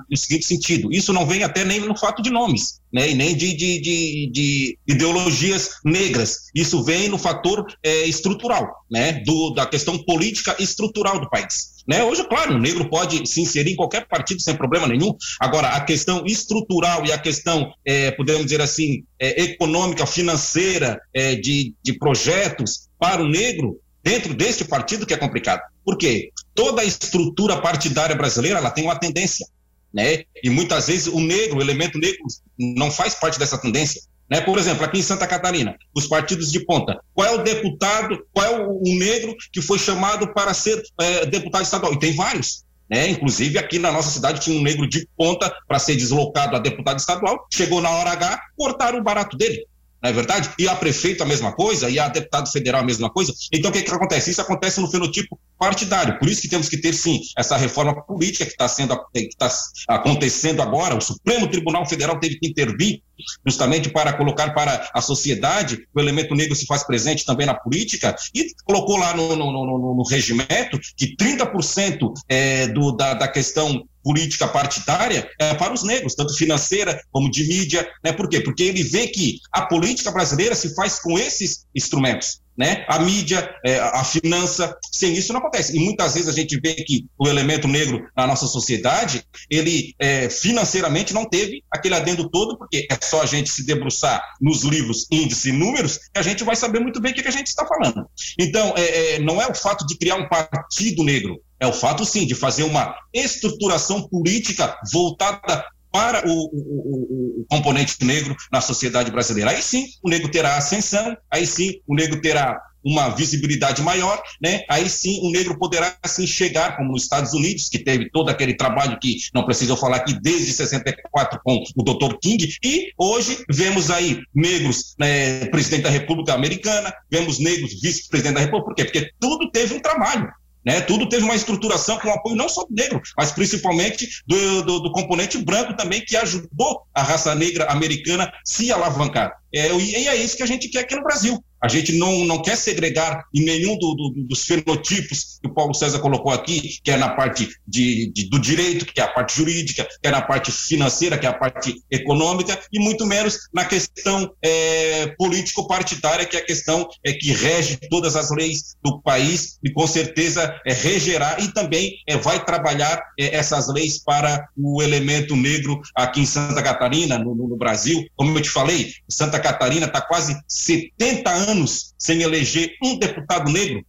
[0.10, 3.34] no seguinte sentido, isso não vem até nem no fato de nomes, né, e nem
[3.34, 9.66] de, de, de, de ideologias negras, isso vem no fator é, estrutural, né, do, da
[9.66, 11.76] questão política estrutural do país.
[11.88, 12.04] Né?
[12.04, 15.82] Hoje, claro, o negro pode se inserir em qualquer partido sem problema nenhum, agora a
[15.82, 21.94] questão estrutural e a questão, é, podemos dizer assim, é, econômica, financeira, é, de, de
[21.94, 25.62] projetos para o negro, dentro deste partido que é complicado.
[25.84, 26.32] Por quê?
[26.56, 29.46] Toda a estrutura partidária brasileira ela tem uma tendência,
[29.94, 30.24] né?
[30.42, 32.24] E muitas vezes o negro, o elemento negro,
[32.58, 34.02] não faz parte dessa tendência.
[34.30, 34.42] Né?
[34.42, 37.00] Por exemplo, aqui em Santa Catarina, os partidos de ponta.
[37.14, 41.64] Qual é o deputado, qual é o, negro que foi chamado para ser é, deputado
[41.64, 41.94] estadual?
[41.94, 42.64] E tem vários.
[42.90, 43.10] Né?
[43.10, 46.98] Inclusive, aqui na nossa cidade tinha um negro de ponta para ser deslocado a deputado
[46.98, 47.46] estadual.
[47.54, 49.68] Chegou na hora H, cortaram o barato dele
[50.06, 50.52] não é verdade?
[50.60, 53.34] E a prefeito a mesma coisa, e a deputado federal a mesma coisa.
[53.52, 54.30] Então, o que, que acontece?
[54.30, 56.20] Isso acontece no fenotipo partidário.
[56.20, 59.50] Por isso que temos que ter, sim, essa reforma política que está sendo que está
[59.88, 60.96] acontecendo agora.
[60.96, 63.02] O Supremo Tribunal Federal teve que intervir
[63.46, 68.16] justamente para colocar para a sociedade o elemento negro se faz presente também na política
[68.34, 73.84] e colocou lá no, no, no, no regimento que 30% é, do, da, da questão
[74.04, 77.88] política partidária é, para os negros, tanto financeira como de mídia.
[78.04, 78.14] Né?
[78.14, 78.40] Por quê?
[78.40, 82.86] Porque ele vê que a política brasileira se faz com esses instrumentos né?
[82.88, 85.76] A mídia, é, a finança, sem isso não acontece.
[85.76, 90.30] E muitas vezes a gente vê que o elemento negro na nossa sociedade, ele é,
[90.30, 95.06] financeiramente não teve aquele adendo todo, porque é só a gente se debruçar nos livros,
[95.12, 97.66] índices e números, que a gente vai saber muito bem o que, a gente está
[97.66, 98.08] falando.
[98.40, 102.06] Então, é, é, não é o fato de criar um partido negro, é o fato,
[102.06, 105.66] sim, de fazer uma estruturação política voltada
[105.96, 109.52] para o, o, o, o, componente negro na sociedade brasileira.
[109.52, 114.62] Aí sim o negro terá ascensão, aí sim o negro terá uma visibilidade maior, né?
[114.70, 118.56] Aí sim o negro poderá assim chegar, como nos Estados Unidos, que teve todo aquele
[118.56, 122.18] trabalho que não preciso falar aqui desde 64 com o Dr.
[122.22, 128.42] King, e hoje vemos aí negros né, presidente da República Americana, vemos negros vice-presidente da
[128.42, 128.84] República, por quê?
[128.84, 130.30] Porque tudo teve um trabalho.
[130.66, 130.82] Né?
[130.82, 134.92] Tudo teve uma estruturação com apoio não só do negro, mas principalmente do, do, do
[134.92, 139.34] componente branco também, que ajudou a raça negra americana se alavancar.
[139.54, 141.44] É, e é isso que a gente quer aqui no Brasil.
[141.66, 145.74] A gente não, não quer segregar em nenhum do, do, dos fenotipos que o Paulo
[145.74, 149.36] César colocou aqui, que é na parte de, de, do direito, que é a parte
[149.36, 153.66] jurídica, que é na parte financeira, que é a parte econômica, e muito menos na
[153.66, 159.58] questão é, político-partidária, que é a questão é, que rege todas as leis do país
[159.64, 164.84] e com certeza é, regerá e também é, vai trabalhar é, essas leis para o
[164.84, 168.06] elemento negro aqui em Santa Catarina, no, no Brasil.
[168.16, 171.55] Como eu te falei, Santa Catarina está quase 70 anos
[171.98, 173.86] sem eleger um deputado negro,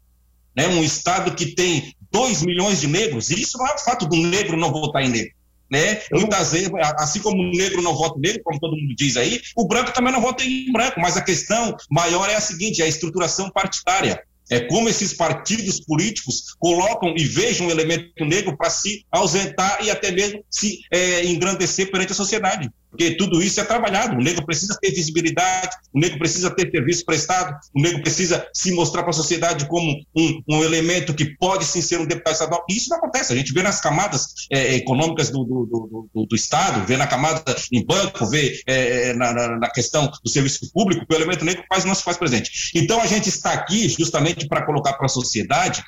[0.54, 0.68] né?
[0.68, 4.16] um estado que tem 2 milhões de negros, e isso não é o fato do
[4.16, 5.34] negro não votar em negro.
[5.70, 6.00] Né?
[6.12, 9.40] Muitas vezes, assim como o negro não vota em negro, como todo mundo diz aí,
[9.56, 12.84] o branco também não vota em branco, mas a questão maior é a seguinte: é
[12.84, 14.22] a estruturação partidária.
[14.48, 19.90] É como esses partidos políticos colocam e vejam o elemento negro para se ausentar e
[19.90, 24.16] até mesmo se é, engrandecer perante a sociedade porque tudo isso é trabalhado.
[24.16, 28.72] O negro precisa ter visibilidade, o negro precisa ter serviço prestado, o negro precisa se
[28.72, 32.64] mostrar para a sociedade como um, um, elemento que pode sim ser um deputado estadual.
[32.70, 33.34] E isso não acontece.
[33.34, 37.42] A gente vê nas camadas é, econômicas do, do, do, do, Estado, vê na camada
[37.70, 41.64] em banco, vê é, na, na, na, questão do serviço público, que o elemento negro
[41.68, 42.70] quase não se faz presente.
[42.74, 45.84] Então a gente está aqui justamente para colocar para a sociedade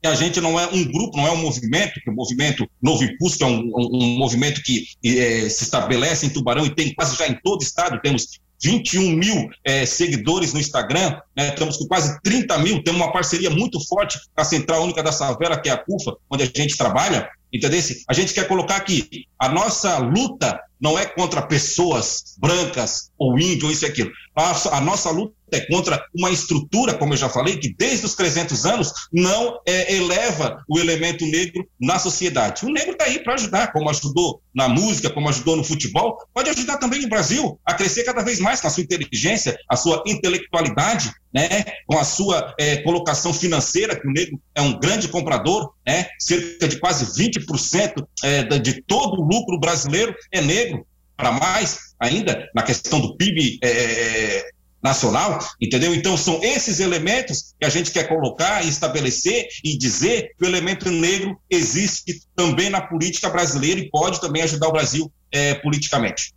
[0.00, 3.04] que a gente não é um grupo, não é um movimento, que o movimento Novo
[3.04, 6.94] Impulso, que é um, um, um movimento que é, se estabelece em Tubarão e tem
[6.94, 11.76] quase já em todo o estado, temos 21 mil é, seguidores no Instagram, né, estamos
[11.76, 15.58] com quase 30 mil, temos uma parceria muito forte com a Central Única da Savela,
[15.58, 17.80] que é a CUFA, onde a gente trabalha, entendeu?
[18.08, 23.66] A gente quer colocar aqui, a nossa luta não é contra pessoas brancas ou índio
[23.66, 24.10] ou isso e aquilo.
[24.34, 28.14] A, a nossa luta é contra uma estrutura, como eu já falei, que desde os
[28.14, 32.64] 300 anos não é, eleva o elemento negro na sociedade.
[32.64, 36.50] O negro está aí para ajudar, como ajudou na música, como ajudou no futebol, pode
[36.50, 40.02] ajudar também o Brasil a crescer cada vez mais com a sua inteligência, a sua
[40.06, 45.72] intelectualidade, né, com a sua é, colocação financeira, que o negro é um grande comprador,
[45.86, 50.84] né, cerca de quase 20% é, de todo o lucro brasileiro é negro,
[51.16, 54.50] para mais ainda na questão do PIB é, é,
[54.82, 55.94] nacional, entendeu?
[55.94, 60.90] Então são esses elementos que a gente quer colocar estabelecer e dizer que o elemento
[60.90, 66.32] negro existe também na política brasileira e pode também ajudar o Brasil é, politicamente.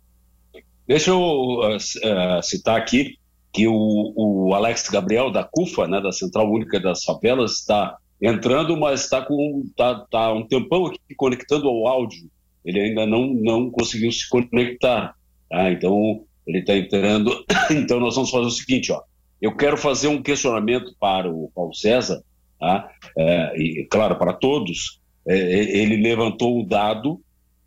[0.86, 3.18] Deixa eu uh, uh, citar aqui
[3.52, 8.76] que o, o, Alex Gabriel da CUFA, né, da Central Única das Favelas, está entrando,
[8.76, 12.28] mas está com tá, tá um tempão aqui conectando ao áudio.
[12.64, 15.14] Ele ainda não não conseguiu se conectar.
[15.48, 15.70] Tá?
[15.70, 17.44] Então ele está entrando.
[17.70, 19.00] Então nós vamos fazer o seguinte, ó.
[19.40, 22.22] Eu quero fazer um questionamento para o Paulo César,
[22.58, 22.90] tá?
[23.16, 25.00] É, e claro para todos.
[25.26, 27.20] É, ele levantou o dado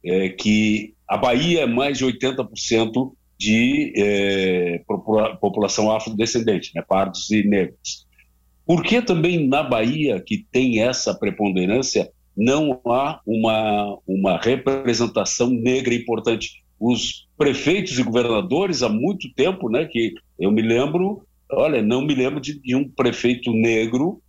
[0.06, 4.82] é, que a Bahia é mais de 80% de é,
[5.40, 8.08] população afrodescendente, né, pardos e negros.
[8.66, 15.94] Por que também na Bahia, que tem essa preponderância, não há uma, uma representação negra
[15.94, 16.64] importante?
[16.80, 22.14] Os prefeitos e governadores, há muito tempo, né, que eu me lembro, olha, não me
[22.14, 24.22] lembro de, de um prefeito negro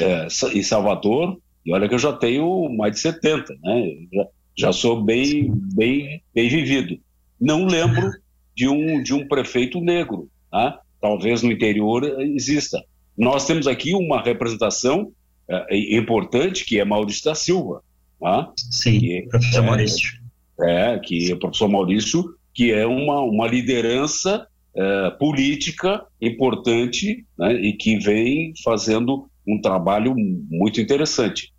[0.00, 4.72] é, em Salvador, e olha que eu já tenho mais de 70, né, já, já
[4.72, 6.98] sou bem, bem, bem vivido.
[7.40, 8.10] Não lembro
[8.54, 10.28] de um, de um prefeito negro.
[10.50, 10.80] Tá?
[11.00, 12.82] Talvez no interior exista.
[13.16, 15.12] Nós temos aqui uma representação
[15.48, 17.82] é, importante, que é Maurício da Silva.
[18.18, 18.50] Tá?
[18.56, 20.25] Sim, que, professor é, Maurício.
[20.62, 27.54] É, que é o professor Maurício, que é uma, uma liderança é, política importante né,
[27.54, 30.14] e que vem fazendo um trabalho
[30.50, 31.52] muito interessante.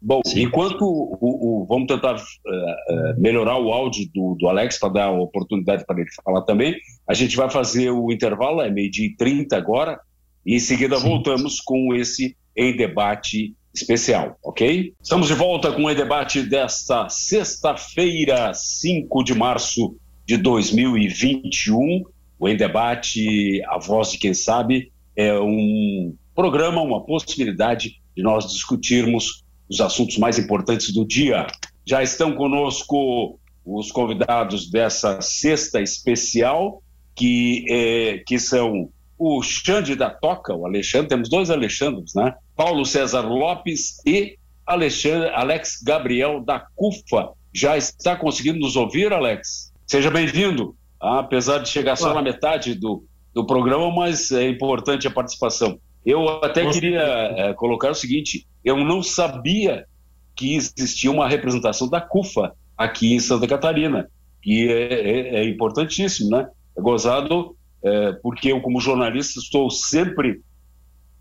[0.00, 0.42] Bom, Sim.
[0.42, 5.12] enquanto o, o, vamos tentar uh, melhorar o áudio do, do Alex para dar a
[5.12, 6.76] oportunidade para ele falar também,
[7.08, 9.98] a gente vai fazer o intervalo, é meio-dia e 30 agora,
[10.44, 11.08] e em seguida Sim.
[11.08, 14.94] voltamos com esse em debate especial, ok?
[15.02, 22.04] Estamos de volta com o debate desta sexta-feira, 5 de março de 2021.
[22.38, 28.46] O em debate, a voz de quem sabe, é um programa, uma possibilidade de nós
[28.52, 31.46] discutirmos os assuntos mais importantes do dia.
[31.84, 36.82] Já estão conosco os convidados dessa sexta especial,
[37.14, 42.34] que, é, que são o Xande da Toca, o Alexandre, temos dois Alexandres, né?
[42.56, 44.36] Paulo César Lopes e
[44.66, 47.30] Alexandre, Alex Gabriel da CUFA.
[47.52, 49.72] Já está conseguindo nos ouvir, Alex?
[49.86, 50.74] Seja bem-vindo.
[51.00, 55.78] Ah, apesar de chegar só na metade do, do programa, mas é importante a participação.
[56.04, 59.86] Eu até queria é, colocar o seguinte: eu não sabia
[60.34, 64.08] que existia uma representação da CUFA aqui em Santa Catarina,
[64.44, 66.48] e é, é, é importantíssimo, né?
[66.76, 70.40] É gozado é, porque eu, como jornalista, estou sempre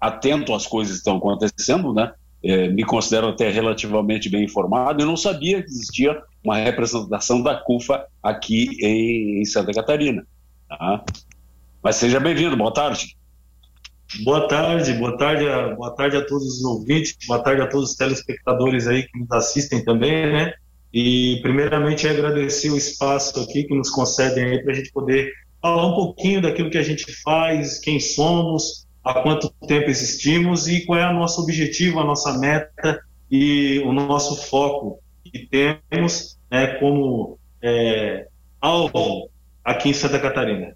[0.04, 2.12] atento às coisas que estão acontecendo, né?
[2.44, 7.56] É, me considero até relativamente bem informado e não sabia que existia uma representação da
[7.56, 10.28] CUFA aqui em, em Santa Catarina.
[10.68, 11.06] Tá?
[11.82, 13.16] Mas seja bem-vindo, boa tarde.
[14.26, 17.92] Boa tarde, boa tarde, a, boa tarde a todos os ouvintes, boa tarde a todos
[17.92, 20.54] os telespectadores aí que nos assistem também, né?
[20.94, 25.88] E primeiramente agradecer o espaço aqui que nos concedem aí para a gente poder falar
[25.88, 31.00] um pouquinho daquilo que a gente faz, quem somos, há quanto tempo existimos e qual
[31.00, 37.38] é o nosso objetivo, a nossa meta e o nosso foco que temos né, como
[37.62, 38.28] é,
[38.62, 39.30] alvo
[39.64, 40.76] aqui em Santa Catarina.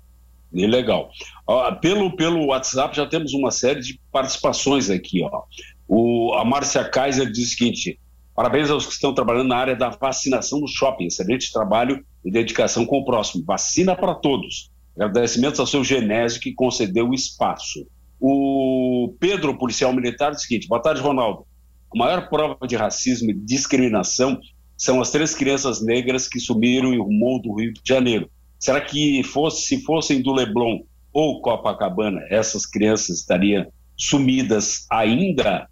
[0.52, 1.10] E legal.
[1.46, 5.22] Ó, pelo, pelo WhatsApp já temos uma série de participações aqui.
[5.24, 5.44] Ó.
[5.88, 8.00] O, a Márcia Kaiser diz o seguinte:
[8.34, 11.08] parabéns aos que estão trabalhando na área da vacinação no shopping.
[11.08, 13.44] Excelente trabalho e dedicação com o próximo.
[13.46, 14.72] Vacina para todos.
[14.96, 17.86] Agradecimentos ao seu Genésio que concedeu o espaço.
[18.20, 21.46] O Pedro, policial militar, diz o seguinte: boa tarde, Ronaldo.
[21.94, 24.40] A maior prova de racismo e discriminação
[24.76, 28.30] são as três crianças negras que sumiram em rumo do Rio de Janeiro.
[28.60, 30.82] Será que fosse, se fossem do Leblon
[31.14, 35.68] ou Copacabana, essas crianças estariam sumidas ainda?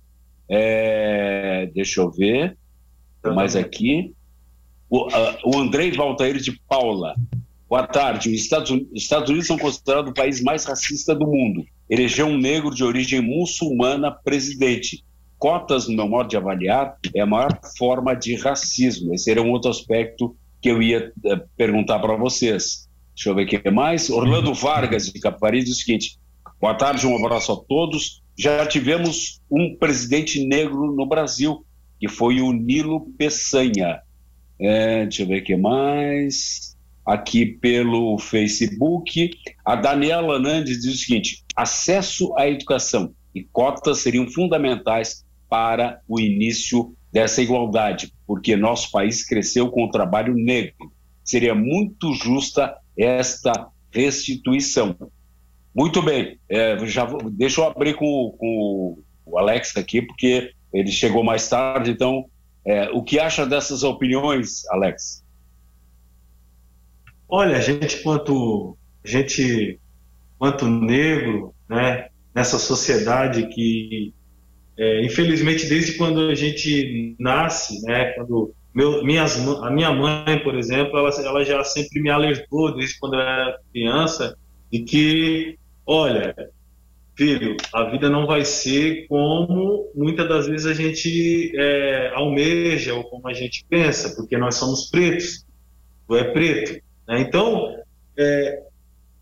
[0.50, 2.58] É, deixa eu ver.
[3.24, 4.14] Mais aqui.
[4.90, 7.16] O, uh, o Andrei Valtair de Paula.
[7.68, 8.30] Boa tarde.
[8.30, 11.66] Os Estados, Unidos, Estados Unidos são considerados o país mais racista do mundo.
[11.90, 15.04] Elegeu um negro de origem muçulmana presidente.
[15.38, 19.14] Cotas, no meu modo de avaliar, é a maior forma de racismo.
[19.14, 22.90] Esse era um outro aspecto que eu ia uh, perguntar para vocês.
[23.14, 24.10] Deixa eu ver o que mais.
[24.10, 26.18] Orlando Vargas, de Capivari, diz o seguinte:
[26.60, 28.24] Boa tarde, um abraço a todos.
[28.38, 31.66] Já tivemos um presidente negro no Brasil,
[32.00, 34.02] que foi o Nilo Peçanha.
[34.60, 36.75] É, deixa eu ver o que mais.
[37.06, 39.32] Aqui pelo Facebook,
[39.64, 46.20] a Daniela Nandes diz o seguinte: acesso à educação e cotas seriam fundamentais para o
[46.20, 50.92] início dessa igualdade, porque nosso país cresceu com o trabalho negro.
[51.24, 54.96] Seria muito justa esta restituição.
[55.74, 60.92] Muito bem, é, já vou, deixa eu abrir com, com, o Alex aqui, porque ele
[60.92, 62.26] chegou mais tarde, então,
[62.66, 65.25] é, o que acha dessas opiniões, Alex?
[67.38, 69.78] Olha, a gente, quanto, gente,
[70.40, 74.14] quanto negro, né, nessa sociedade que,
[74.78, 80.58] é, infelizmente, desde quando a gente nasce, né, quando meu, minhas, a minha mãe, por
[80.58, 84.38] exemplo, ela, ela já sempre me alertou, desde quando eu era criança,
[84.72, 86.34] de que, olha,
[87.18, 93.04] filho, a vida não vai ser como muitas das vezes a gente é, almeja ou
[93.04, 95.46] como a gente pensa, porque nós somos pretos,
[96.08, 96.85] tu é preto.
[97.08, 97.22] Né?
[97.22, 97.76] Então,
[98.18, 98.64] é,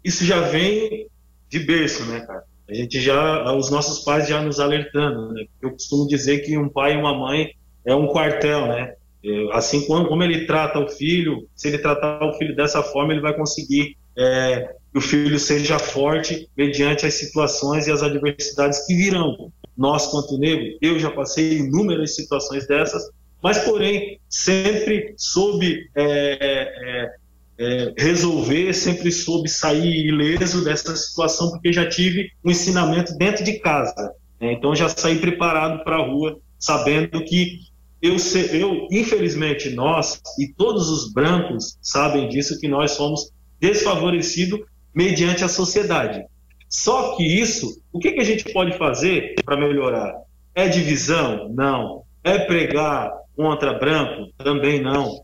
[0.03, 1.07] isso já vem
[1.49, 2.43] de berço, né, cara?
[2.69, 5.45] A gente já, os nossos pais já nos alertando, né?
[5.61, 7.51] Eu costumo dizer que um pai e uma mãe
[7.85, 8.95] é um quartel, né?
[9.23, 13.21] É, assim como ele trata o filho, se ele tratar o filho dessa forma, ele
[13.21, 18.95] vai conseguir é, que o filho seja forte mediante as situações e as adversidades que
[18.95, 19.51] virão.
[19.75, 23.03] Nós, quanto negro, eu já passei inúmeras situações dessas,
[23.41, 27.13] mas, porém, sempre soube é, é,
[27.57, 33.59] é, resolver, sempre soube sair ileso dessa situação, porque já tive um ensinamento dentro de
[33.59, 34.11] casa.
[34.39, 34.53] Né?
[34.53, 37.59] Então, já saí preparado para a rua, sabendo que
[38.01, 38.17] eu,
[38.51, 44.59] eu, infelizmente, nós e todos os brancos sabem disso, que nós somos desfavorecidos
[44.93, 46.21] mediante a sociedade.
[46.67, 50.13] Só que isso, o que, que a gente pode fazer para melhorar?
[50.53, 51.49] É divisão?
[51.53, 52.03] Não.
[52.23, 54.31] É pregar contra branco?
[54.37, 55.23] Também não.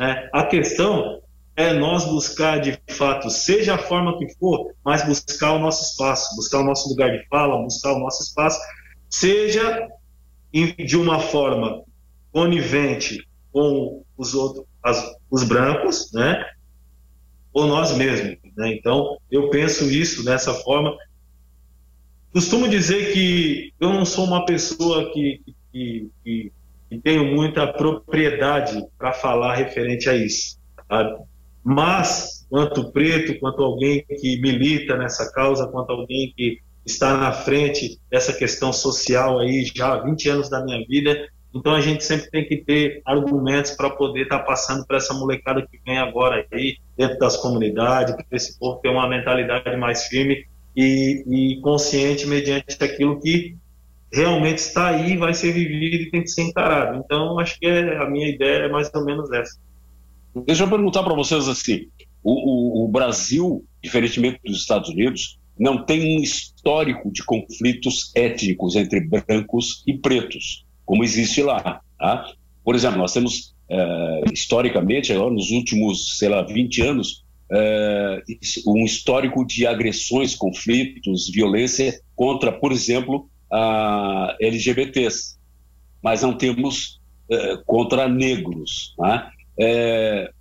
[0.00, 1.20] É, a questão
[1.58, 6.36] é nós buscar de fato, seja a forma que for, mas buscar o nosso espaço,
[6.36, 8.60] buscar o nosso lugar de fala, buscar o nosso espaço,
[9.10, 9.88] seja
[10.52, 11.82] de uma forma
[12.30, 16.46] conivente com os outros, as, os brancos, né?
[17.52, 18.72] Ou nós mesmos, né?
[18.74, 20.96] Então, eu penso isso dessa forma.
[22.32, 25.42] Costumo dizer que eu não sou uma pessoa que,
[25.72, 26.52] que, que,
[26.88, 30.56] que tenho muita propriedade para falar referente a isso,
[30.88, 31.18] sabe?
[31.70, 38.00] Mas, quanto preto, quanto alguém que milita nessa causa, quanto alguém que está na frente
[38.10, 41.28] dessa questão social aí já há 20 anos da minha vida.
[41.54, 45.12] Então a gente sempre tem que ter argumentos para poder estar tá passando para essa
[45.12, 50.04] molecada que vem agora aí, dentro das comunidades, para esse povo ter uma mentalidade mais
[50.04, 53.54] firme e, e consciente mediante aquilo que
[54.10, 56.98] realmente está aí, vai ser vivido e tem que ser encarado.
[57.04, 59.67] Então acho que é, a minha ideia é mais ou menos essa.
[60.46, 61.86] Deixa eu perguntar para vocês assim:
[62.22, 68.76] o, o, o Brasil, diferentemente dos Estados Unidos, não tem um histórico de conflitos étnicos
[68.76, 71.80] entre brancos e pretos, como existe lá.
[71.98, 72.32] Tá?
[72.64, 78.22] Por exemplo, nós temos, é, historicamente, agora, nos últimos, sei lá, 20 anos, é,
[78.66, 85.38] um histórico de agressões, conflitos, violência contra, por exemplo, a LGBTs,
[86.02, 88.94] mas não temos é, contra negros.
[89.58, 90.32] Tá?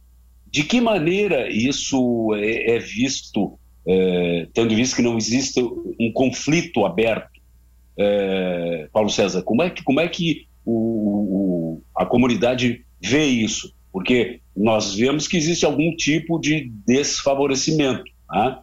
[0.49, 6.85] de que maneira isso é, é visto é, tendo visto que não existe um conflito
[6.85, 7.39] aberto.
[7.97, 13.73] É, Paulo César, como é que, como é que o, o, a comunidade vê isso?
[13.91, 18.59] Porque nós vemos que existe algum tipo de desfavorecimento, né?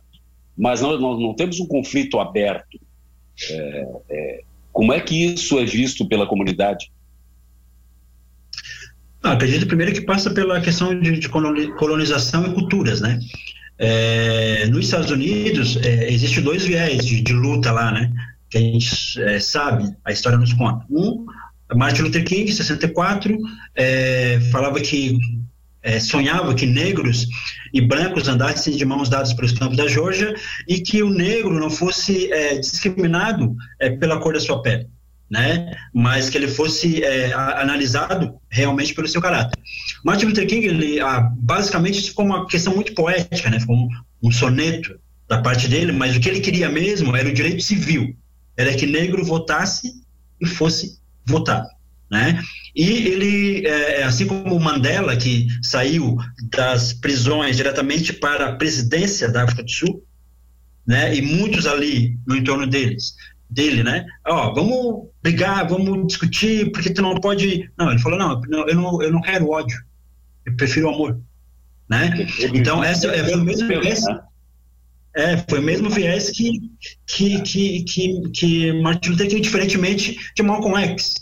[0.57, 2.79] mas nós, nós, não temos um conflito aberto.
[3.51, 4.41] É, é
[4.71, 6.93] como é que isso é visto pela comunidade?
[9.25, 13.19] Ah, acredito primeiro que passa pela questão de, de colonização e culturas, né?
[13.79, 18.13] É, nos Estados Unidos, é, existe dois viés de, de, luta lá, né?
[18.51, 20.85] Que a gente é, sabe, a história nos conta.
[20.91, 21.25] Um,
[21.75, 23.35] Martin Luther King, em 64,
[23.75, 25.17] é, falava que
[25.83, 27.27] é, sonhava que negros
[27.73, 30.35] e brancos andassem de mãos dadas pelos campos da Georgia
[30.69, 33.57] e que o negro não fosse é, discriminado
[33.99, 34.87] pela cor da sua pele
[35.31, 35.73] né?
[35.93, 39.59] Mas que ele fosse é, analisado realmente pelo seu caráter.
[40.05, 43.59] Martin Luther King, ele, ah, basicamente, isso ficou uma questão muito poética, né?
[43.59, 43.89] Ficou um,
[44.23, 44.99] um soneto
[45.29, 48.15] da parte dele, mas o que ele queria mesmo era o direito civil,
[48.57, 50.03] era que negro votasse
[50.41, 51.69] e fosse votado,
[52.11, 52.43] né?
[52.75, 56.17] E ele, é, assim como Mandela, que saiu
[56.51, 60.05] das prisões diretamente para a presidência da África do Sul,
[60.87, 61.15] né?
[61.17, 63.15] E muitos ali no entorno deles,
[63.55, 64.05] dele, né?
[64.27, 67.71] Ó, vamos brigar, vamos discutir, porque tu não pode.
[67.79, 69.81] Não, ele falou não, eu não, eu não quero ódio,
[70.45, 71.19] eu prefiro amor,
[71.89, 72.27] né?
[72.53, 74.05] Então essa é, foi o mesmo viés.
[74.05, 74.21] Né?
[75.17, 76.61] É, foi o mesmo viés que
[77.07, 81.15] que que que, que Martin Luther King, diferentemente de Malcolm X,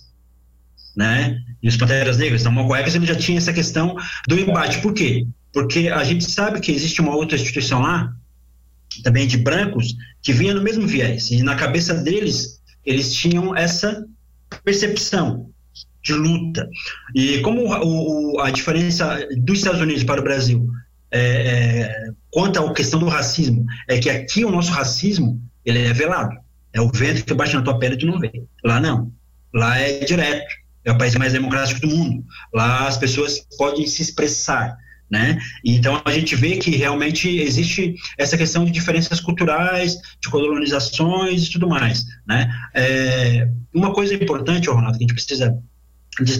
[0.97, 1.37] né?
[1.63, 2.41] E os Panteras Negras.
[2.41, 3.95] Então, Malcolm X ele já tinha essa questão
[4.27, 4.81] do embate.
[4.81, 5.27] Por quê?
[5.53, 8.15] Porque a gente sabe que existe uma outra instituição lá,
[9.03, 11.31] também de brancos, que vinha no mesmo viés.
[11.31, 14.07] E na cabeça deles, eles tinham essa
[14.65, 15.51] percepção
[16.03, 16.69] de luta.
[17.15, 20.69] E como o, o, a diferença dos Estados Unidos para o Brasil
[21.11, 25.93] é, é, quanto à questão do racismo é que aqui o nosso racismo ele é
[25.93, 26.37] velado.
[26.73, 28.33] É o vento que bate na tua pele e tu não vê.
[28.65, 29.13] Lá não.
[29.53, 30.55] Lá é direto.
[30.85, 32.25] É o país mais democrático do mundo.
[32.53, 34.77] Lá as pessoas podem se expressar.
[35.13, 35.39] Né?
[35.63, 41.53] Então a gente vê que realmente existe essa questão de diferenças culturais, de colonizações e
[41.53, 42.51] tudo mais, né?
[42.73, 45.55] É, uma coisa importante, Ronaldo, que a gente precisa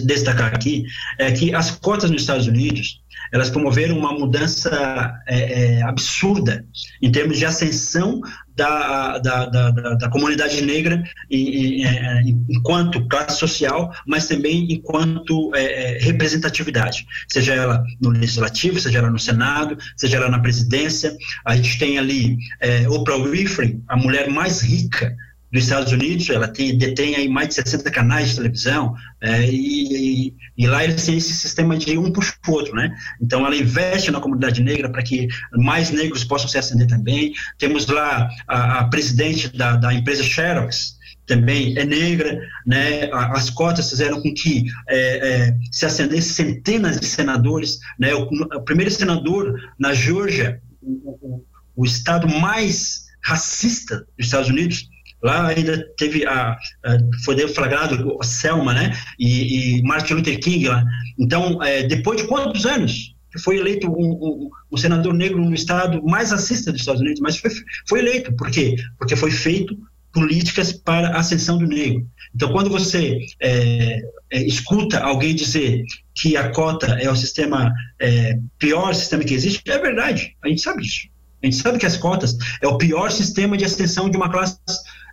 [0.05, 0.85] destacar aqui
[1.19, 6.65] é que as cotas nos Estados Unidos elas promoveram uma mudança é, é, absurda
[7.01, 8.21] em termos de ascensão
[8.55, 15.51] da, da, da, da comunidade negra em, em, é, enquanto classe social, mas também enquanto
[15.55, 21.15] é, é, representatividade, seja ela no legislativo, seja ela no Senado, seja ela na presidência.
[21.45, 25.15] A gente tem ali é, Oprah Winfrey, a mulher mais rica
[25.53, 30.27] dos Estados Unidos, ela tem, detém aí mais de 60 canais de televisão, é, e,
[30.27, 32.91] e, e, lá eles têm esse sistema de um puxa o outro, né?
[33.21, 37.33] Então ela investe na comunidade negra para que mais negros possam se ascender também.
[37.59, 40.97] Temos lá a, a presidente da, da empresa Xerox,
[41.27, 43.11] também é negra, né?
[43.13, 48.11] As cotas fizeram com que é, é, se ascendesse centenas de senadores, né?
[48.15, 51.45] O, o primeiro senador na Geórgia, o, o,
[51.75, 54.89] o estado mais racista dos Estados Unidos,
[55.23, 58.91] Lá ainda teve a, a foi deflagrado a Selma, né?
[59.17, 60.83] E, e, Martin Luther King lá.
[61.17, 65.55] Então, é, depois de quantos anos que foi eleito um, um, um, senador negro no
[65.55, 67.49] estado mais racista dos Estados Unidos, mas foi,
[67.87, 68.31] foi eleito.
[68.35, 68.75] Por quê?
[68.99, 69.75] Porque foi feito
[70.13, 72.07] políticas para a ascensão do negro.
[72.35, 73.99] Então, quando você é,
[74.31, 79.63] é, escuta alguém dizer que a cota é o sistema é, pior sistema que existe,
[79.67, 80.35] é verdade.
[80.43, 81.07] A gente sabe disso.
[81.43, 84.57] A gente sabe que as cotas é o pior sistema de ascensão de uma classe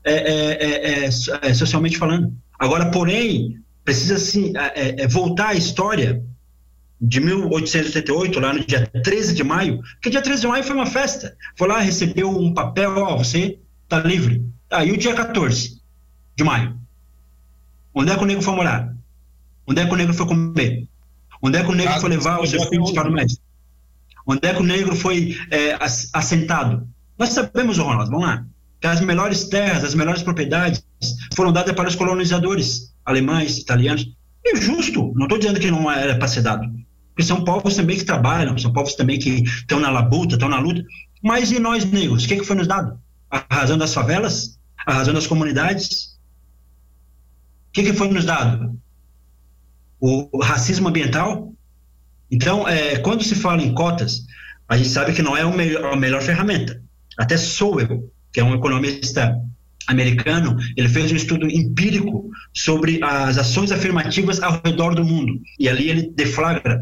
[0.04, 1.10] é é, é, é,
[1.42, 2.32] é, socialmente falando.
[2.58, 4.16] Agora, porém, precisa
[5.08, 6.22] voltar à história
[7.00, 10.86] de 1888, lá no dia 13 de maio, porque dia 13 de maio foi uma
[10.86, 11.36] festa.
[11.56, 13.58] Foi lá, recebeu um papel, ó, você
[13.88, 14.44] tá livre.
[14.70, 15.80] Aí ah, o dia 14
[16.36, 16.78] de maio.
[17.94, 18.94] Onde é que o negro foi morar?
[19.66, 20.86] Onde é que o negro foi comer?
[21.42, 23.42] Onde é que o negro foi levar os seus filhos para o médico?
[24.30, 25.76] Onde é que o negro foi é,
[26.12, 26.86] assentado?
[27.18, 28.46] Nós sabemos, Ronaldo, vamos lá
[28.80, 30.82] que as melhores terras, as melhores propriedades
[31.34, 34.10] foram dadas para os colonizadores alemães, italianos.
[34.46, 36.66] É justo, não estou dizendo que não era para ser dado,
[37.08, 40.58] porque são povos também que trabalham, são povos também que estão na labuta, estão na
[40.58, 40.82] luta.
[41.22, 42.24] Mas e nós negros?
[42.24, 42.98] O que, que foi nos dado?
[43.30, 44.58] A razão das favelas?
[44.86, 46.18] A razão das comunidades?
[47.68, 48.78] O que, que foi nos dado?
[50.00, 51.52] O racismo ambiental?
[52.30, 54.24] Então, é, quando se fala em cotas,
[54.68, 56.80] a gente sabe que não é a melhor ferramenta.
[57.18, 59.36] Até sou eu que é um economista
[59.86, 65.40] americano, ele fez um estudo empírico sobre as ações afirmativas ao redor do mundo.
[65.58, 66.80] E ali ele deflagra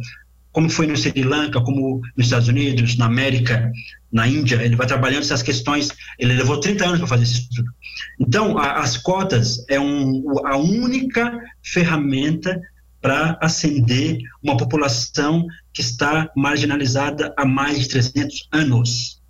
[0.53, 3.70] como foi no Sri Lanka, como nos Estados Unidos, na América,
[4.11, 7.70] na Índia, ele vai trabalhando essas questões, ele levou 30 anos para fazer esse estudo.
[8.18, 12.61] Então, a, as cotas é um, a única ferramenta
[13.01, 19.20] para ascender uma população que está marginalizada há mais de 300 anos.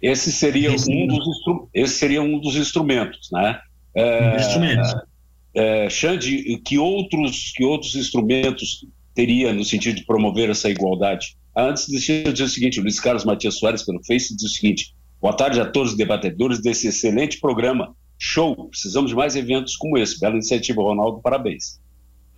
[0.00, 1.26] Esse seria, esse um, dos
[1.74, 3.58] esse seria um dos instrumentos, né?
[3.94, 4.94] É, instrumentos.
[5.54, 11.36] É, Xande, que outros, que outros instrumentos teria no sentido de promover essa igualdade?
[11.56, 14.54] Antes, deixa eu dizer o seguinte, o Luiz Carlos Matias Soares, pelo Face, diz o
[14.54, 19.76] seguinte, boa tarde a todos os debatedores desse excelente programa, show, precisamos de mais eventos
[19.76, 21.80] como esse, bela iniciativa, Ronaldo, parabéns.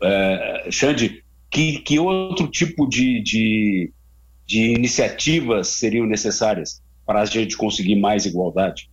[0.02, 3.92] É, Xande, que, que outro tipo de, de,
[4.46, 6.80] de iniciativas seriam necessárias?
[7.10, 8.88] para a gente conseguir mais igualdade?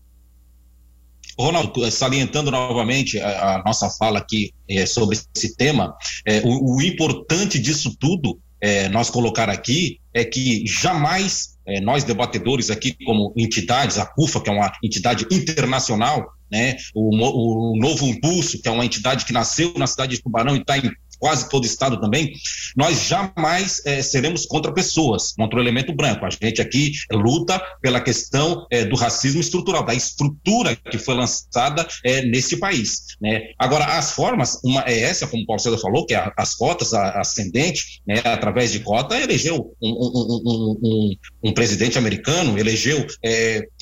[1.38, 5.96] Ronaldo, salientando novamente a, a nossa fala aqui é, sobre esse tema,
[6.26, 12.04] é, o, o, importante disso tudo, é, nós colocar aqui, é que jamais é, nós
[12.04, 18.06] debatedores aqui, como entidades, a CUFA, que é uma entidade internacional, né, o, o Novo
[18.06, 21.50] Impulso, que é uma entidade que nasceu na cidade de Tubarão e está em quase
[21.50, 22.34] todo estado também,
[22.76, 26.26] nós jamais é, seremos contra pessoas, contra o elemento branco.
[26.26, 31.88] A gente aqui luta pela questão é, do racismo estrutural, da estrutura que foi lançada
[32.04, 33.08] é, nesse país.
[33.22, 33.50] Né?
[33.58, 36.94] Agora, as formas, uma é essa, como o Paulo César falou, que é as cotas
[36.94, 43.06] ascendentes, né, através de cota, elegeu um, um, um, um presidente americano, elegeu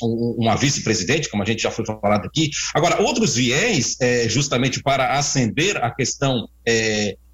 [0.01, 2.49] uma vice-presidente, como a gente já foi falado aqui.
[2.73, 6.47] Agora, outros viés, justamente para ascender a questão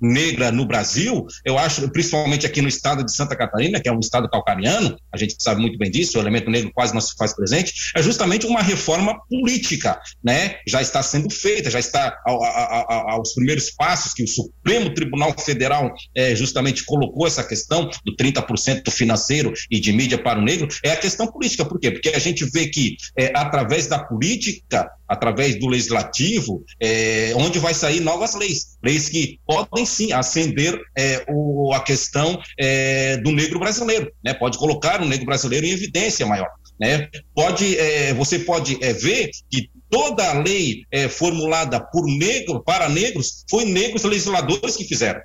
[0.01, 3.99] negra no Brasil, eu acho, principalmente aqui no estado de Santa Catarina, que é um
[3.99, 7.35] estado calcariano, a gente sabe muito bem disso, o elemento negro quase não se faz
[7.35, 10.55] presente, é justamente uma reforma política, né?
[10.67, 15.33] Já está sendo feita, já está ao, ao, aos primeiros passos que o Supremo Tribunal
[15.37, 20.67] Federal é, justamente colocou essa questão do 30% financeiro e de mídia para o negro,
[20.83, 21.65] é a questão política.
[21.65, 21.91] Por quê?
[21.91, 27.73] Porque a gente vê que é, através da política, através do legislativo, é, onde vai
[27.73, 33.59] sair novas leis, leis que podem sim acender é, o, a questão é, do negro
[33.59, 34.33] brasileiro, né?
[34.33, 36.47] Pode colocar o negro brasileiro em evidência maior,
[36.79, 37.09] né?
[37.35, 37.77] Pode,
[38.15, 44.77] você pode ver que toda a lei formulada por negro para negros foi negros legisladores
[44.77, 45.19] que fizeram.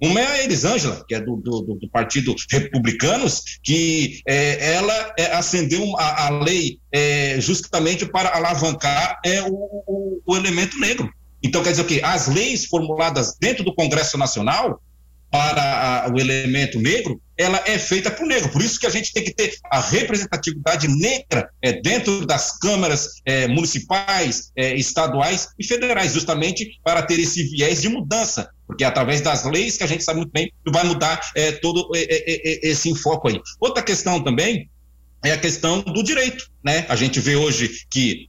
[0.00, 5.34] Uma é a Elisângela, que é do, do, do Partido Republicanos, que é, ela é,
[5.34, 9.54] acendeu a, a lei é, justamente para alavancar é, o,
[9.86, 11.10] o, o, elemento negro.
[11.42, 12.00] Então, quer dizer o quê?
[12.04, 14.80] As leis formuladas dentro do Congresso Nacional
[15.30, 18.50] para a, o elemento negro, ela é feita por negro.
[18.50, 23.20] Por isso que a gente tem que ter a representatividade negra é, dentro das câmaras
[23.24, 28.50] é, municipais, é, estaduais e federais, justamente para ter esse viés de mudança.
[28.66, 31.88] Porque é através das leis que a gente sabe muito bem vai mudar é, todo
[31.94, 33.40] é, é, esse enfoque aí.
[33.60, 34.68] Outra questão também
[35.24, 36.50] é a questão do direito.
[36.64, 36.84] Né?
[36.88, 38.28] A gente vê hoje que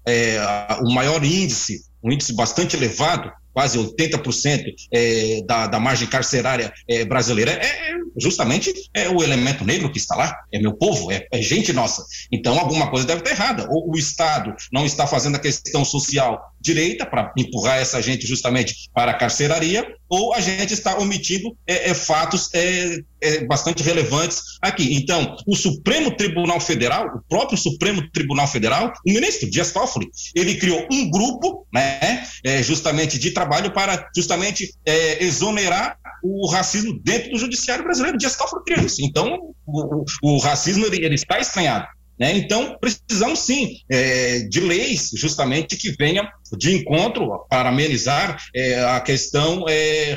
[0.82, 7.04] o maior índice um índice bastante elevado, quase 80% é, da, da margem carcerária é,
[7.04, 11.28] brasileira, é, é justamente é o elemento negro que está lá, é meu povo, é,
[11.32, 12.04] é gente nossa.
[12.32, 13.68] Então, alguma coisa deve estar errada.
[13.70, 18.90] Ou o Estado não está fazendo a questão social direita para empurrar essa gente justamente
[18.94, 24.42] para a carceraria, ou a gente está omitindo é, é, fatos é, é, bastante relevantes
[24.62, 24.96] aqui.
[24.96, 30.56] Então, o Supremo Tribunal Federal, o próprio Supremo Tribunal Federal, o ministro Dias Toffoli, ele
[30.56, 37.32] criou um grupo, né, é, justamente de trabalho para justamente é, exonerar o racismo dentro
[37.32, 38.18] do judiciário brasileiro.
[38.18, 39.02] Dias Toffoli criou isso.
[39.02, 41.88] Então, o, o, o racismo ele, ele está estranhado.
[42.20, 42.38] Né?
[42.38, 49.00] Então, precisamos sim é, de leis justamente que venham de encontro para amenizar é, a
[49.00, 50.16] questão é,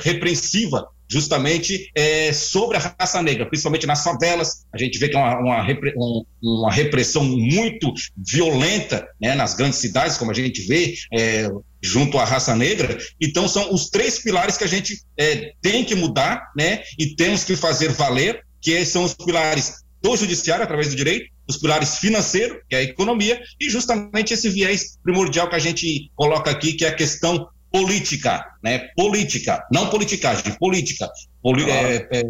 [1.11, 4.65] justamente é, sobre a raça negra, principalmente nas favelas.
[4.73, 9.55] A gente vê que é uma, uma, repre, um, uma repressão muito violenta né, nas
[9.55, 11.51] grandes cidades, como a gente vê, é,
[11.83, 12.97] junto à raça negra.
[13.21, 17.43] Então, são os três pilares que a gente é, tem que mudar né, e temos
[17.43, 22.61] que fazer valer, que são os pilares do judiciário, através do direito, os pilares financeiro,
[22.69, 26.85] que é a economia, e justamente esse viés primordial que a gente coloca aqui, que
[26.85, 28.89] é a questão política, né?
[28.97, 31.09] Política, não politicagem, política.
[31.43, 32.23] Poli é, é,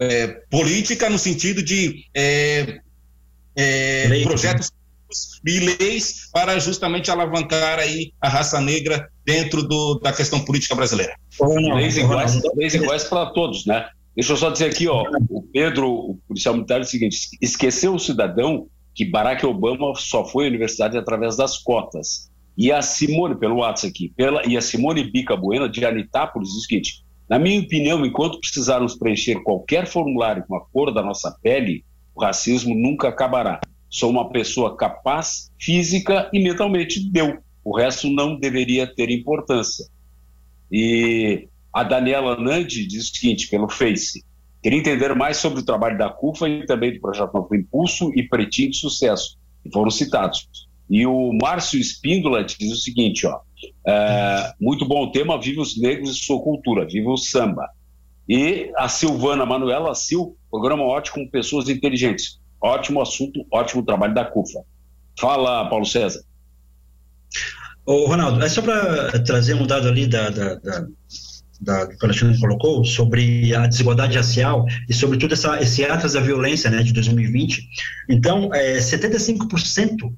[0.00, 2.80] é, política no sentido de é,
[3.56, 4.70] é, projetos
[5.46, 11.14] e leis para justamente alavancar aí a raça negra dentro do, da questão política brasileira.
[11.74, 13.88] Leis iguais, leis iguais para todos, né?
[14.14, 17.94] Deixa eu só dizer aqui, ó, o Pedro, o policial militar, é o seguinte: esqueceu
[17.94, 22.30] o cidadão que Barack Obama só foi à universidade através das cotas.
[22.56, 26.58] E a Simone, pelo WhatsApp aqui, pela, e a Simone Bica Bueno, de Anitápolis, diz
[26.58, 31.30] o seguinte: na minha opinião, enquanto precisarmos preencher qualquer formulário com a cor da nossa
[31.42, 31.82] pele,
[32.14, 33.60] o racismo nunca acabará.
[33.88, 37.00] Sou uma pessoa capaz, física e mentalmente.
[37.10, 37.38] Deu.
[37.64, 39.86] O resto não deveria ter importância.
[40.70, 44.24] E a Daniela Nandi diz o seguinte, pelo Face,
[44.62, 48.22] queria entender mais sobre o trabalho da CUFA e também do Projeto Novo Impulso e
[48.28, 50.48] Pretinho de Sucesso, que foram citados.
[50.90, 53.40] E o Márcio Espíndola diz o seguinte, ó,
[53.86, 57.68] é, muito bom o tema, viva os negros e sua cultura, viva o samba.
[58.28, 62.38] E a Silvana Manuela Sil, programa ótimo com pessoas inteligentes.
[62.60, 64.60] Ótimo assunto, ótimo trabalho da CUFA.
[65.18, 66.22] Fala, Paulo César.
[67.84, 70.86] Ô, Ronaldo, é só para trazer um dado ali da, da, da
[71.62, 76.14] da, que o Alexandre colocou, sobre a desigualdade racial e sobre tudo essa, esse atas
[76.14, 77.68] da violência né, de 2020.
[78.08, 80.12] Então, é, 75%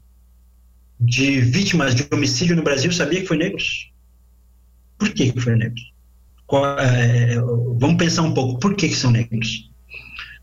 [0.98, 3.92] de vítimas de homicídio no Brasil sabia que foi negros.
[4.98, 5.92] Por que, que foi negros?
[6.46, 7.36] Qual, é,
[7.78, 9.70] vamos pensar um pouco, por que, que são negros?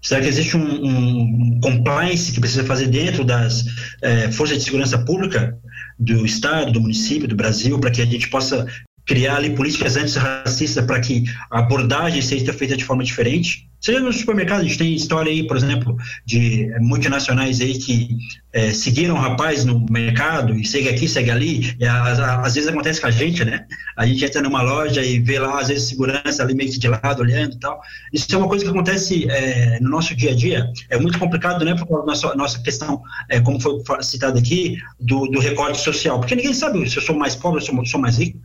[0.01, 3.65] Será que existe um, um compliance que precisa fazer dentro das
[4.01, 5.57] é, forças de segurança pública
[5.97, 8.65] do Estado, do município, do Brasil, para que a gente possa
[9.05, 13.69] criar ali políticas antirracistas para que a abordagem seja feita de forma diferente.
[13.81, 18.15] Seja no supermercado, a gente tem história aí, por exemplo, de multinacionais aí que
[18.53, 21.75] é, seguiram um rapaz no mercado e segue aqui, segue ali.
[21.79, 23.65] E, às, às, vezes acontece com a gente, né?
[23.97, 26.87] A gente entra numa loja e vê lá, às vezes, segurança ali meio que de
[26.87, 27.81] lado, olhando e tal.
[28.13, 30.71] Isso é uma coisa que acontece é, no nosso dia a dia.
[30.87, 31.73] É muito complicado, né?
[31.73, 36.19] Por nossa, nossa questão, é, como foi citado aqui, do, do recorte social.
[36.19, 38.39] Porque ninguém sabe se eu sou mais pobre, se eu sou mais rico.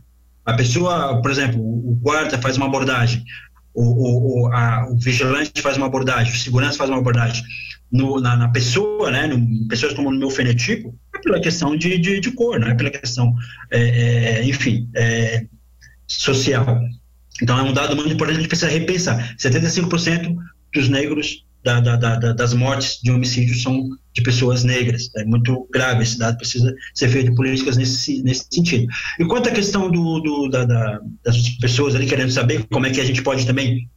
[0.47, 3.23] A pessoa, por exemplo, o guarda faz uma abordagem
[3.77, 7.43] o, o, a, o vigilante faz uma abordagem, o segurança faz uma abordagem
[7.91, 11.97] no, na, na, pessoa, né, no, pessoas como no meu fenotipo, é pela questão de,
[11.99, 13.35] de, de cor, não é pela questão,
[13.71, 15.45] é, é, enfim, é,
[16.07, 16.81] social.
[17.41, 19.35] Então é um dado muito importante, a gente precisa repensar.
[19.37, 20.35] 75%
[20.73, 23.87] dos negros da, da, da, das mortes de homicídio são
[24.17, 25.11] de pessoas negras.
[25.15, 28.87] É muito grave esse dado, precisa ser feito políticas nesse, nesse sentido.
[29.19, 32.89] E quanto à questão do, do da, da, das pessoas ali querendo saber como é
[32.89, 33.87] que a gente pode também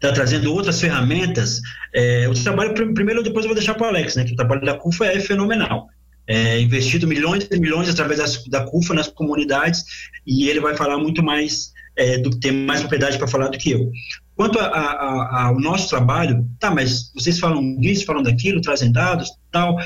[0.00, 1.60] tá trazendo outras ferramentas,
[1.94, 4.64] é, o trabalho, primeiro depois eu vou deixar para o Alex, né, que o trabalho
[4.64, 5.88] da CUFA é fenomenal.
[6.26, 9.84] É, investido milhões e milhões através das, da CUFA nas comunidades
[10.26, 13.72] e ele vai falar muito mais, é, do, tem mais propriedade para falar do que
[13.72, 13.90] eu.
[14.40, 19.76] Quanto ao nosso trabalho, tá, mas vocês falam disso, falam daquilo, trazem dados, tal.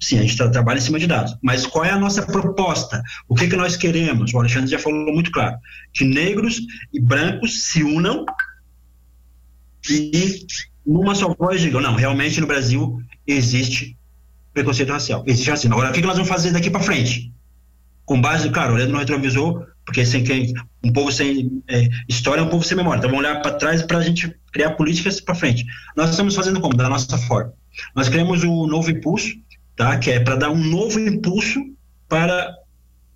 [0.00, 1.36] Sim, a gente tá, trabalha em cima de dados.
[1.40, 3.00] Mas qual é a nossa proposta?
[3.28, 4.34] O que, que nós queremos?
[4.34, 5.56] O Alexandre já falou muito claro.
[5.94, 6.60] Que negros
[6.92, 8.26] e brancos se unam
[9.88, 10.46] e
[10.84, 13.96] numa só voz digam, não, realmente no Brasil existe
[14.52, 15.22] preconceito racial.
[15.28, 15.74] Existe racismo.
[15.74, 17.32] Agora, o que, que nós vamos fazer daqui para frente?
[18.04, 20.52] Com base, claro, olhando no retrovisor, porque sem quem,
[20.82, 22.98] um povo sem é, história é um povo sem memória.
[22.98, 25.64] Então vamos olhar para trás para a gente criar políticas para frente.
[25.96, 26.76] Nós estamos fazendo como?
[26.76, 27.52] Da nossa forma.
[27.94, 29.28] Nós criamos o novo impulso,
[29.76, 29.98] tá?
[29.98, 31.60] que é para dar um novo impulso
[32.08, 32.54] para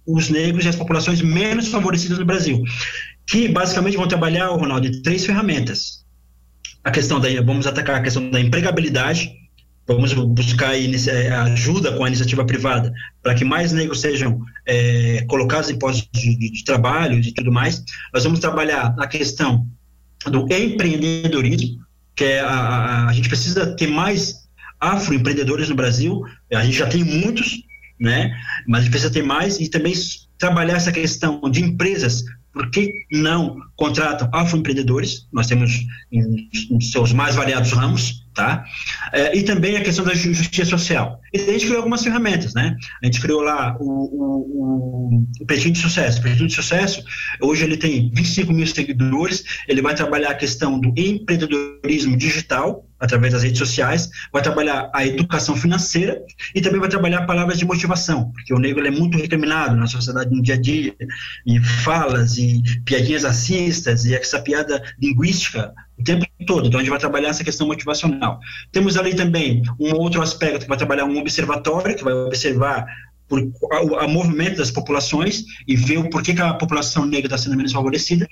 [0.06, 2.62] os negros e as populações menos favorecidas no Brasil,
[3.26, 6.04] que basicamente vão trabalhar, Ronaldo, três ferramentas.
[6.82, 9.32] A questão da, vamos atacar a questão da empregabilidade,
[9.86, 15.70] vamos buscar é, ajuda com a iniciativa privada para que mais negros sejam é, colocados
[15.70, 17.84] em postos de, de, de, trabalho e tudo mais.
[18.12, 19.66] Nós vamos trabalhar a questão
[20.26, 21.78] do empreendedorismo,
[22.16, 24.46] que é a, a, a gente precisa ter mais
[24.80, 26.22] afroempreendedores no Brasil,
[26.52, 27.62] a gente já tem muitos,
[27.98, 28.36] né?
[28.66, 29.94] mas a gente precisa ter mais e também
[30.38, 32.24] trabalhar essa questão de empresas
[32.56, 35.28] por que não contratam afroempreendedores?
[35.30, 38.64] Nós temos em, em seus mais variados ramos, tá?
[39.12, 41.20] É, e também a questão da justiça social.
[41.34, 42.74] E a gente criou algumas ferramentas, né?
[43.02, 46.18] A gente criou lá o, o, o, o de Sucesso.
[46.18, 47.04] O Peitinho de Sucesso,
[47.42, 53.32] hoje ele tem 25 mil seguidores, ele vai trabalhar a questão do empreendedorismo digital, através
[53.32, 56.20] das redes sociais, vai trabalhar a educação financeira
[56.54, 60.34] e também vai trabalhar palavras de motivação, porque o negro é muito recriminado na sociedade
[60.34, 60.94] no dia a dia,
[61.46, 66.66] e falas e piadinhas racistas e essa piada linguística o tempo todo.
[66.66, 68.38] Então, a gente vai trabalhar essa questão motivacional.
[68.70, 72.86] Temos ali também um outro aspecto que vai trabalhar um observatório, que vai observar
[73.28, 73.42] por,
[73.98, 77.72] a, movimento das populações e ver o porquê que a população negra está sendo menos
[77.72, 78.26] favorecida,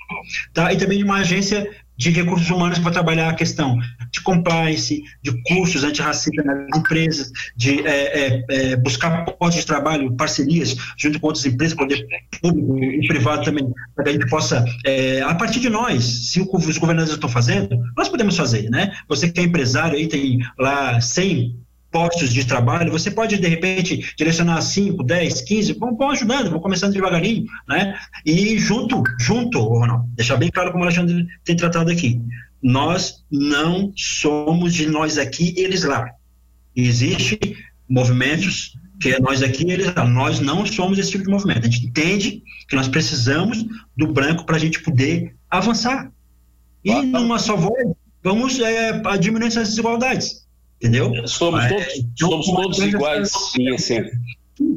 [0.53, 0.71] tá?
[0.73, 3.77] E também uma agência de recursos humanos para trabalhar a questão
[4.11, 10.11] de compliance, de cursos antirracistas nas empresas, de é, é, é, buscar postos de trabalho,
[10.15, 12.05] parcerias junto com outras empresas, poder
[12.41, 13.65] público e privado também,
[13.95, 17.77] para que a gente possa, é, a partir de nós, se os governantes estão fazendo,
[17.95, 18.91] nós podemos fazer, né?
[19.07, 21.64] Você que é empresário aí, tem lá 100
[21.95, 26.59] postos de trabalho, você pode, de repente, direcionar 5, 10, 15, vão, vão ajudando, vão
[26.59, 27.97] começando devagarinho, né?
[28.25, 32.21] E junto, junto, Ronaldo, deixar bem claro como o Alexandre tem tratado aqui,
[32.61, 36.09] nós não somos de nós aqui, eles lá.
[36.75, 37.55] Existem
[37.87, 40.05] movimentos que é nós aqui, eles lá.
[40.05, 41.59] Nós não somos esse tipo de movimento.
[41.59, 43.65] A gente entende que nós precisamos
[43.95, 46.11] do branco para a gente poder avançar.
[46.83, 47.87] E numa só voz,
[48.21, 50.44] vamos é, diminuir essas desigualdades.
[50.81, 51.27] Entendeu?
[51.27, 54.11] Somos Mas, todos, somos todos iguais em essência.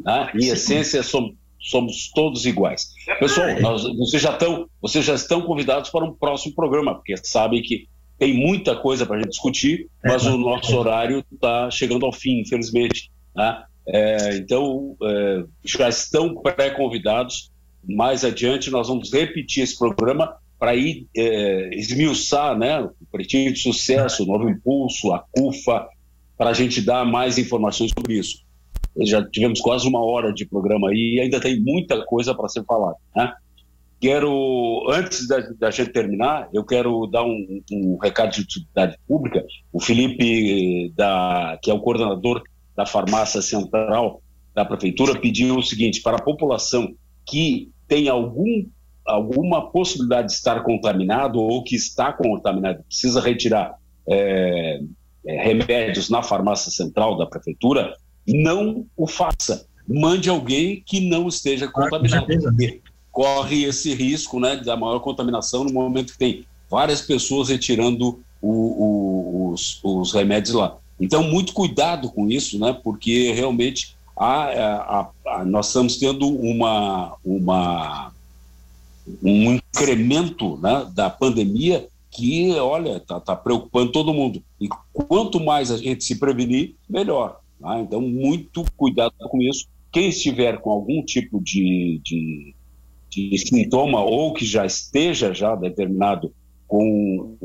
[0.05, 0.33] Tá?
[0.35, 2.93] Em essência, somos, somos todos iguais.
[3.19, 3.61] Pessoal, é.
[3.61, 7.89] nós, vocês, já estão, vocês já estão convidados para um próximo programa, porque sabem que
[8.19, 12.05] tem muita coisa para a gente discutir, é, mas é, o nosso horário está chegando
[12.05, 13.11] ao fim, infelizmente.
[13.35, 13.67] Tá?
[13.87, 17.51] É, então, é, já estão pré-convidados.
[17.89, 23.61] Mais adiante, nós vamos repetir esse programa para ir é, esmiuçar né, o Pretinho de
[23.61, 25.87] Sucesso, o Novo Impulso, a CUFA,
[26.37, 28.43] para a gente dar mais informações sobre isso.
[29.01, 32.65] Já tivemos quase uma hora de programa aí e ainda tem muita coisa para ser
[32.65, 32.97] falada.
[33.15, 33.33] Né?
[34.01, 39.45] Quero, antes da, da, gente terminar, eu quero dar um, um, recado de utilidade pública.
[39.73, 42.43] O Felipe, da, que é o coordenador
[42.77, 44.23] da farmácia central
[44.55, 46.95] da prefeitura, pediu o seguinte: para a população
[47.27, 48.65] que tem algum
[49.09, 54.81] alguma possibilidade de estar contaminado ou que está contaminado, precisa retirar é,
[55.27, 57.97] é, remédios na farmácia central da prefeitura,
[58.27, 59.67] não o faça.
[59.87, 62.27] Mande alguém que não esteja ah, contaminado.
[63.11, 68.51] corre esse risco né, da maior contaminação no momento que tem várias pessoas retirando o,
[68.51, 70.77] o, os, os, remédios lá.
[71.01, 77.15] Então, muito cuidado com isso, né, porque realmente a, a, a, nós estamos tendo uma,
[77.25, 78.13] uma,
[79.23, 84.43] um incremento né, da pandemia que, olha, está tá preocupando todo mundo.
[84.61, 87.41] E quanto mais a gente se prevenir, melhor.
[87.61, 87.79] Tá?
[87.81, 89.67] Então, muito cuidado com isso.
[89.93, 92.55] Quem estiver com algum tipo de, de,
[93.11, 96.33] de sintoma ou que já esteja já determinado
[96.67, 97.37] com,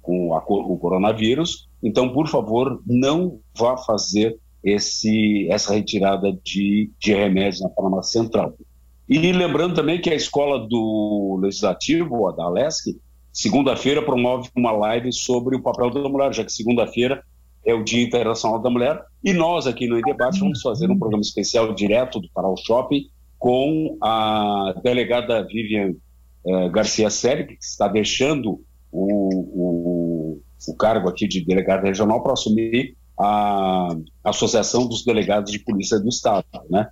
[0.00, 7.14] com a, o coronavírus, então, por favor, não vá fazer esse, essa retirada de, de
[7.14, 8.54] remédios na farmácia central.
[9.10, 12.96] E lembrando também que a escola do Legislativo, a da Alesc,
[13.32, 17.20] segunda-feira promove uma live sobre o papel da mulher, já que segunda-feira
[17.66, 21.22] é o Dia Internacional da Mulher, e nós aqui no Debate vamos fazer um programa
[21.22, 25.92] especial direto do Paral Shopping com a delegada Vivian
[26.46, 32.34] eh, Garcia Seri, que está deixando o, o, o cargo aqui de delegada regional para
[32.34, 33.88] assumir a
[34.22, 36.88] Associação dos Delegados de Polícia do Estado, né?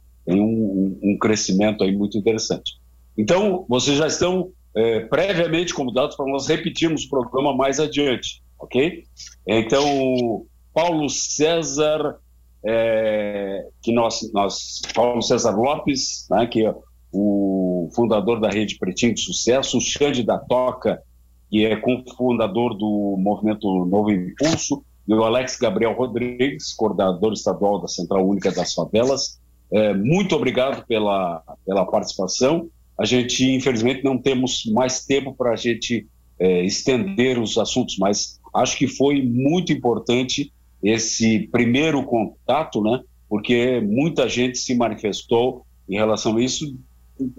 [1.19, 2.79] Um crescimento aí muito interessante.
[3.17, 9.05] Então, vocês já estão é, previamente convidados para nós repetirmos o programa mais adiante, ok?
[9.47, 12.17] Então, Paulo César,
[12.65, 16.75] é, que nós, nós, Paulo César Lopes, né, que é
[17.13, 21.03] o fundador da Rede Pretinho de Sucesso, o Xande da Toca,
[21.51, 27.89] que é cofundador do movimento Novo Impulso, e o Alex Gabriel Rodrigues, coordenador estadual da
[27.89, 29.41] Central Única das Favelas.
[29.73, 32.69] É, muito obrigado pela, pela participação.
[32.99, 36.07] A gente, infelizmente, não temos mais tempo para a gente
[36.39, 40.53] é, estender os assuntos, mas acho que foi muito importante
[40.83, 43.01] esse primeiro contato, né?
[43.29, 46.77] Porque muita gente se manifestou em relação a isso,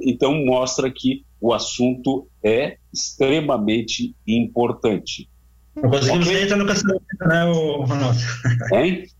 [0.01, 5.27] então mostra que o assunto é extremamente importante.
[5.75, 6.35] Não conseguimos okay.
[6.35, 7.43] nem entrar no cancelamento, né,
[7.85, 8.19] Ronaldo?
[8.73, 9.03] Hein?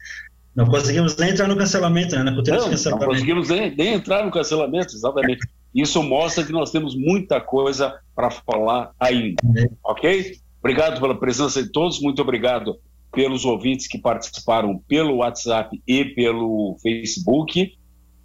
[0.60, 2.24] Não conseguimos nem entrar no cancelamento, né?
[2.24, 2.90] Na não, cancelamento.
[2.90, 5.48] não conseguimos nem, nem entrar no cancelamento, exatamente.
[5.74, 9.70] Isso mostra que nós temos muita coisa para falar ainda, é.
[9.82, 10.38] ok?
[10.60, 12.78] Obrigado pela presença de todos, muito obrigado
[13.14, 17.72] pelos ouvintes que participaram pelo WhatsApp e pelo Facebook.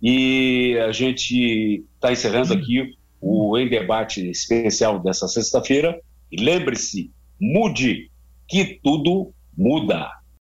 [0.02, 6.00] E a gente está encerrando aqui o Em Debate especial dessa sexta-feira.
[6.32, 8.10] E lembre-se, mude
[8.48, 10.10] que tudo muda.